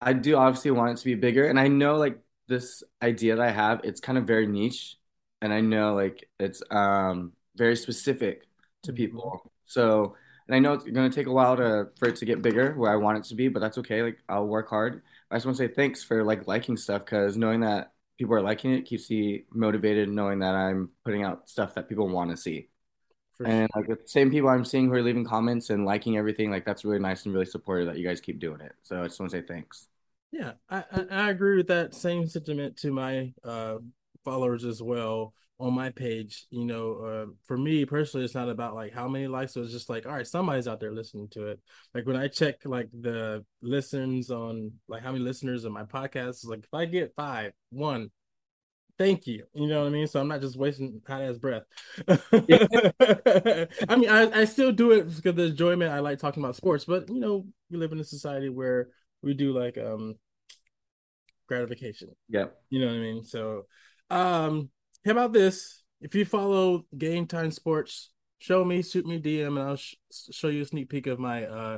I 0.02 0.14
do 0.14 0.36
obviously 0.38 0.72
want 0.72 0.92
it 0.94 0.98
to 1.02 1.06
be 1.06 1.16
bigger, 1.16 1.48
and 1.48 1.60
I 1.60 1.68
know 1.70 1.98
like 1.98 2.20
this 2.48 2.84
idea 3.02 3.36
that 3.36 3.44
I 3.44 3.52
have, 3.52 3.82
it's 3.84 4.02
kind 4.02 4.18
of 4.18 4.26
very 4.28 4.48
niche, 4.48 4.98
and 5.42 5.54
I 5.54 5.62
know 5.62 5.96
like 5.96 6.30
it's 6.40 6.64
um 6.72 7.34
very 7.56 7.76
specific 7.76 8.48
to 8.84 8.92
Mhm. 8.94 8.96
people. 8.98 9.52
So, 9.66 10.16
and 10.48 10.56
I 10.56 10.60
know 10.60 10.74
it's 10.74 10.84
going 10.86 11.10
to 11.10 11.16
take 11.16 11.28
a 11.28 11.32
while 11.32 11.56
to 11.58 11.90
for 11.98 12.10
it 12.10 12.16
to 12.18 12.26
get 12.26 12.42
bigger 12.42 12.74
where 12.76 12.92
I 12.92 12.96
want 12.98 13.18
it 13.20 13.26
to 13.26 13.36
be, 13.36 13.48
but 13.48 13.60
that's 13.62 13.78
okay. 13.80 14.04
Like 14.04 14.20
I'll 14.30 14.48
work 14.48 14.70
hard. 14.70 15.04
I 15.32 15.36
just 15.38 15.46
want 15.46 15.58
to 15.58 15.68
say 15.68 15.74
thanks 15.74 16.04
for 16.04 16.24
like 16.24 16.48
liking 16.48 16.78
stuff 16.78 17.06
because 17.06 17.38
knowing 17.38 17.62
that 17.62 17.94
people 18.20 18.36
are 18.36 18.42
liking 18.42 18.74
it 18.74 18.84
keeps 18.86 19.10
me 19.10 19.46
motivated, 19.52 20.10
knowing 20.10 20.40
that 20.40 20.56
I'm 20.56 20.92
putting 21.06 21.24
out 21.24 21.50
stuff 21.50 21.76
that 21.76 21.90
people 21.90 22.08
want 22.10 22.32
to 22.32 22.38
see. 22.38 22.70
For 23.38 23.48
And 23.48 23.70
like 23.76 23.88
the 23.88 23.98
same 24.06 24.30
people 24.30 24.50
I'm 24.50 24.66
seeing 24.66 24.88
who 24.88 24.94
are 24.94 25.02
leaving 25.02 25.26
comments 25.26 25.70
and 25.70 25.86
liking 25.86 26.18
everything, 26.18 26.52
like 26.52 26.66
that's 26.66 26.86
really 26.86 27.00
nice 27.00 27.26
and 27.26 27.34
really 27.34 27.46
supportive 27.46 27.88
that 27.88 27.98
you 27.98 28.08
guys 28.08 28.22
keep 28.22 28.40
doing 28.40 28.62
it. 28.62 28.74
So 28.84 29.02
I 29.02 29.08
just 29.08 29.20
want 29.20 29.32
to 29.32 29.38
say 29.38 29.46
thanks. 29.46 29.88
Yeah, 30.32 30.54
I, 30.70 30.84
I, 30.92 31.06
I 31.10 31.30
agree 31.30 31.58
with 31.58 31.68
that 31.68 31.94
same 31.94 32.28
sentiment 32.28 32.78
to 32.78 32.92
my 32.92 33.34
uh, 33.44 33.78
followers 34.26 34.66
as 34.66 34.82
well 34.82 35.34
on 35.60 35.74
my 35.74 35.90
page. 35.90 36.46
You 36.50 36.66
know, 36.66 36.94
uh, 36.96 37.26
for 37.46 37.58
me 37.58 37.86
personally, 37.86 38.26
it's 38.26 38.36
not 38.36 38.50
about 38.50 38.76
like 38.76 38.94
how 38.94 39.08
many 39.08 39.28
likes. 39.28 39.56
It's 39.56 39.72
just 39.72 39.90
like, 39.90 40.06
all 40.06 40.14
right, 40.14 40.28
somebody's 40.28 40.68
out 40.68 40.80
there 40.80 40.92
listening 40.92 41.28
to 41.30 41.48
it. 41.48 41.60
Like 41.94 42.06
when 42.06 42.16
I 42.16 42.28
check 42.28 42.66
like 42.66 42.90
the 42.92 43.46
listens 43.62 44.30
on 44.30 44.74
like 44.88 45.04
how 45.04 45.12
many 45.12 45.24
listeners 45.24 45.66
on 45.66 45.72
my 45.72 45.84
podcast, 45.84 46.46
like 46.46 46.64
if 46.64 46.74
I 46.74 46.86
get 46.86 47.16
five, 47.16 47.54
one, 47.70 48.12
thank 48.98 49.28
you. 49.28 49.46
You 49.54 49.68
know 49.68 49.82
what 49.82 49.88
I 49.88 49.92
mean? 49.92 50.08
So 50.08 50.20
I'm 50.20 50.28
not 50.28 50.42
just 50.42 50.58
wasting 50.58 51.02
hot 51.08 51.22
ass 51.22 51.38
breath. 51.38 51.64
I 52.08 53.96
mean, 53.96 54.10
I, 54.10 54.42
I 54.42 54.46
still 54.46 54.72
do 54.72 54.92
it 54.92 55.04
because 55.16 55.36
the 55.36 55.44
enjoyment. 55.46 55.92
I 55.92 56.00
like 56.00 56.20
talking 56.20 56.44
about 56.44 56.56
sports, 56.56 56.86
but 56.86 57.10
you 57.10 57.20
know, 57.20 57.46
we 57.70 57.78
live 57.78 57.92
in 57.92 58.00
a 58.00 58.04
society 58.04 58.50
where 58.50 58.90
we 59.22 59.34
do 59.34 59.58
like 59.58 59.78
um 59.78 60.16
gratification. 61.48 62.10
Yeah. 62.30 62.46
You 62.70 62.82
know 62.82 62.88
what 62.88 62.96
I 62.96 63.00
mean? 63.00 63.24
So, 63.24 63.66
um, 64.10 64.70
how 65.06 65.12
about 65.12 65.34
this? 65.34 65.84
If 66.02 66.16
you 66.16 66.26
follow 66.26 66.86
Game 66.98 67.28
Time 67.28 67.52
Sports, 67.52 68.10
show 68.40 68.66
me, 68.66 68.82
shoot 68.82 69.06
me 69.06 69.20
DM, 69.20 69.58
and 69.58 69.68
I'll 69.70 69.76
sh- 69.78 69.96
show 70.32 70.50
you 70.50 70.64
a 70.64 70.66
sneak 70.66 70.90
peek 70.90 71.08
of 71.08 71.20
my 71.20 71.46
uh 71.46 71.78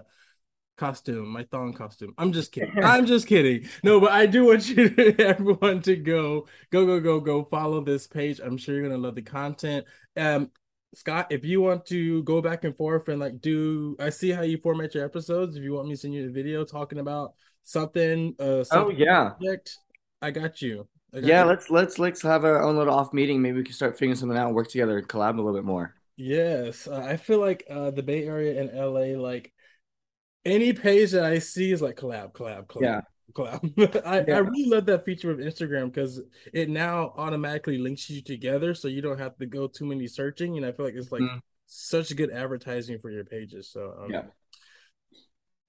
costume, 0.77 1.27
my 1.29 1.43
thong 1.43 1.73
costume. 1.73 2.13
I'm 2.17 2.31
just 2.33 2.51
kidding. 2.51 2.73
I'm 2.81 3.05
just 3.05 3.27
kidding. 3.27 3.67
No, 3.83 3.99
but 3.99 4.11
I 4.11 4.25
do 4.25 4.45
want 4.45 4.67
you 4.75 4.89
to, 4.89 5.19
everyone 5.25 5.81
to 5.83 5.95
go, 5.95 6.47
go, 6.71 6.85
go, 6.85 6.99
go, 6.99 7.19
go 7.19 7.43
follow 7.45 7.81
this 7.81 8.07
page. 8.07 8.39
I'm 8.43 8.57
sure 8.57 8.75
you're 8.75 8.83
gonna 8.87 8.97
love 9.01 9.15
the 9.15 9.21
content. 9.21 9.85
Um, 10.17 10.51
Scott, 10.93 11.27
if 11.31 11.43
you 11.43 11.61
want 11.61 11.85
to 11.87 12.23
go 12.23 12.41
back 12.41 12.63
and 12.63 12.75
forth 12.75 13.09
and 13.09 13.19
like 13.19 13.41
do, 13.41 13.95
I 13.99 14.09
see 14.09 14.31
how 14.31 14.43
you 14.43 14.57
format 14.57 14.95
your 14.95 15.03
episodes. 15.05 15.55
If 15.57 15.63
you 15.63 15.73
want 15.73 15.87
me 15.87 15.95
to 15.95 15.99
send 15.99 16.13
you 16.13 16.27
a 16.27 16.31
video 16.31 16.63
talking 16.63 16.99
about 16.99 17.33
something, 17.63 18.35
uh, 18.39 18.63
Oh 18.69 18.89
yeah. 18.89 19.37
subject, 19.39 19.79
I 20.21 20.31
got 20.31 20.61
you. 20.61 20.87
I 21.13 21.21
got 21.21 21.27
Yeah, 21.27 21.43
you. 21.43 21.49
let's 21.49 21.69
let's 21.69 21.97
let's 21.99 22.21
have 22.21 22.45
our 22.45 22.61
own 22.61 22.77
little 22.77 22.93
off 22.93 23.11
meeting. 23.13 23.41
Maybe 23.41 23.57
we 23.57 23.63
can 23.63 23.73
start 23.73 23.97
figuring 23.97 24.15
something 24.15 24.37
out 24.37 24.47
and 24.47 24.55
work 24.55 24.69
together 24.69 24.97
and 24.97 25.07
collab 25.07 25.33
a 25.33 25.41
little 25.41 25.53
bit 25.53 25.63
more. 25.65 25.95
Yes, 26.17 26.87
uh, 26.87 26.95
I 27.01 27.17
feel 27.17 27.39
like 27.39 27.65
uh, 27.69 27.91
the 27.91 28.03
Bay 28.03 28.25
Area 28.25 28.59
and 28.59 28.69
LA, 28.71 29.17
like 29.19 29.53
any 30.45 30.73
page 30.73 31.11
that 31.11 31.23
I 31.25 31.39
see 31.39 31.71
is 31.71 31.81
like 31.81 31.95
collab, 31.95 32.33
collab, 32.33 32.67
collab, 32.67 32.81
Yeah. 32.81 33.01
collab. 33.33 34.03
I, 34.05 34.23
Yeah. 34.27 34.35
I 34.35 34.39
really 34.39 34.69
love 34.69 34.85
that 34.85 35.03
feature 35.05 35.31
of 35.31 35.39
Instagram 35.39 35.91
because 35.91 36.21
it 36.53 36.69
now 36.69 37.13
automatically 37.17 37.77
links 37.77 38.09
you 38.09 38.21
together, 38.21 38.73
so 38.73 38.87
you 38.87 39.01
don't 39.01 39.19
have 39.19 39.35
to 39.37 39.45
go 39.45 39.67
too 39.67 39.85
many 39.85 40.07
searching. 40.07 40.57
And 40.57 40.65
I 40.65 40.71
feel 40.71 40.85
like 40.85 40.95
it's 40.95 41.11
like 41.11 41.21
Mhm. 41.21 41.41
such 41.65 42.15
good 42.15 42.31
advertising 42.31 42.99
for 42.99 43.09
your 43.09 43.25
pages. 43.25 43.69
So 43.71 43.95
um, 43.99 44.11
Yeah. 44.11 44.25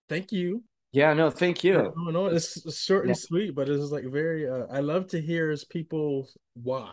thank 0.09 0.33
you. 0.33 0.63
Yeah, 0.93 1.13
no, 1.15 1.31
thank 1.31 1.65
you. 1.65 1.93
going 1.95 2.17
on. 2.17 2.35
It's 2.35 2.75
short 2.79 3.03
and 3.07 3.11
Yeah. 3.17 3.21
sweet, 3.21 3.55
but 3.55 3.69
it's 3.69 3.91
like 3.91 4.05
very. 4.07 4.49
Uh, 4.49 4.67
I 4.71 4.81
love 4.81 5.09
to 5.09 5.21
hear 5.21 5.51
is 5.51 5.65
people 5.65 6.29
why 6.55 6.93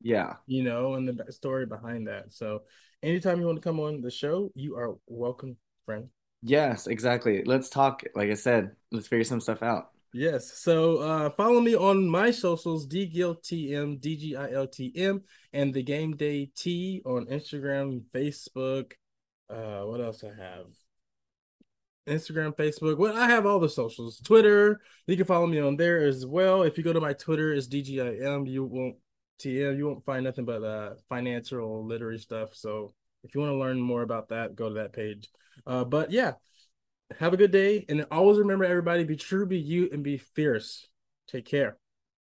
Yeah. 0.00 0.36
you 0.46 0.62
know 0.62 0.94
and 0.94 1.08
the 1.08 1.32
story 1.32 1.66
behind 1.66 2.08
that. 2.08 2.32
So 2.32 2.62
anytime 3.02 3.40
you 3.40 3.46
want 3.46 3.56
to 3.58 3.62
come 3.62 3.80
on 3.80 4.00
the 4.00 4.10
show, 4.10 4.50
you 4.54 4.76
are 4.76 4.96
welcome, 5.06 5.56
friend. 5.84 6.08
Yes, 6.46 6.86
exactly. 6.86 7.42
Let's 7.44 7.70
talk. 7.70 8.02
Like 8.14 8.30
I 8.30 8.34
said, 8.34 8.76
let's 8.92 9.08
figure 9.08 9.24
some 9.24 9.40
stuff 9.40 9.62
out. 9.62 9.90
Yes. 10.12 10.58
So 10.58 10.98
uh 10.98 11.30
follow 11.30 11.60
me 11.60 11.74
on 11.74 12.06
my 12.06 12.30
socials, 12.30 12.86
DGILTM, 12.86 14.00
D-G-I-L-T-M, 14.00 15.22
and 15.54 15.74
the 15.74 15.82
Game 15.82 16.16
Day 16.16 16.50
Tea 16.54 17.02
on 17.06 17.26
Instagram, 17.26 18.02
Facebook. 18.14 18.92
Uh 19.48 19.80
what 19.84 20.02
else 20.02 20.22
I 20.22 20.40
have? 20.40 20.66
Instagram, 22.06 22.54
Facebook. 22.54 22.98
Well, 22.98 23.16
I 23.16 23.26
have 23.30 23.46
all 23.46 23.58
the 23.58 23.68
socials. 23.68 24.20
Twitter. 24.20 24.82
You 25.06 25.16
can 25.16 25.24
follow 25.24 25.46
me 25.46 25.60
on 25.60 25.76
there 25.76 26.04
as 26.06 26.26
well. 26.26 26.62
If 26.62 26.76
you 26.76 26.84
go 26.84 26.92
to 26.92 27.00
my 27.00 27.14
Twitter, 27.14 27.54
it's 27.54 27.68
DGIM. 27.68 28.46
You 28.46 28.64
won't 28.64 28.96
TM, 29.40 29.78
you 29.78 29.86
won't 29.86 30.04
find 30.04 30.24
nothing 30.24 30.44
but 30.44 30.62
uh 30.62 30.94
financial 31.08 31.86
literary 31.86 32.18
stuff. 32.18 32.54
So 32.54 32.92
if 33.24 33.34
you 33.34 33.40
want 33.40 33.52
to 33.52 33.56
learn 33.58 33.80
more 33.80 34.02
about 34.02 34.28
that, 34.28 34.54
go 34.54 34.68
to 34.68 34.74
that 34.74 34.92
page. 34.92 35.30
Uh 35.66 35.84
but 35.84 36.10
yeah, 36.10 36.34
have 37.18 37.32
a 37.32 37.36
good 37.38 37.52
day 37.52 37.84
and 37.88 38.06
always 38.10 38.38
remember 38.38 38.64
everybody 38.64 39.04
be 39.04 39.16
true, 39.16 39.46
be 39.46 39.58
you, 39.58 39.88
and 39.92 40.02
be 40.02 40.18
fierce. 40.18 40.88
Take 41.28 41.46
care. 41.46 41.78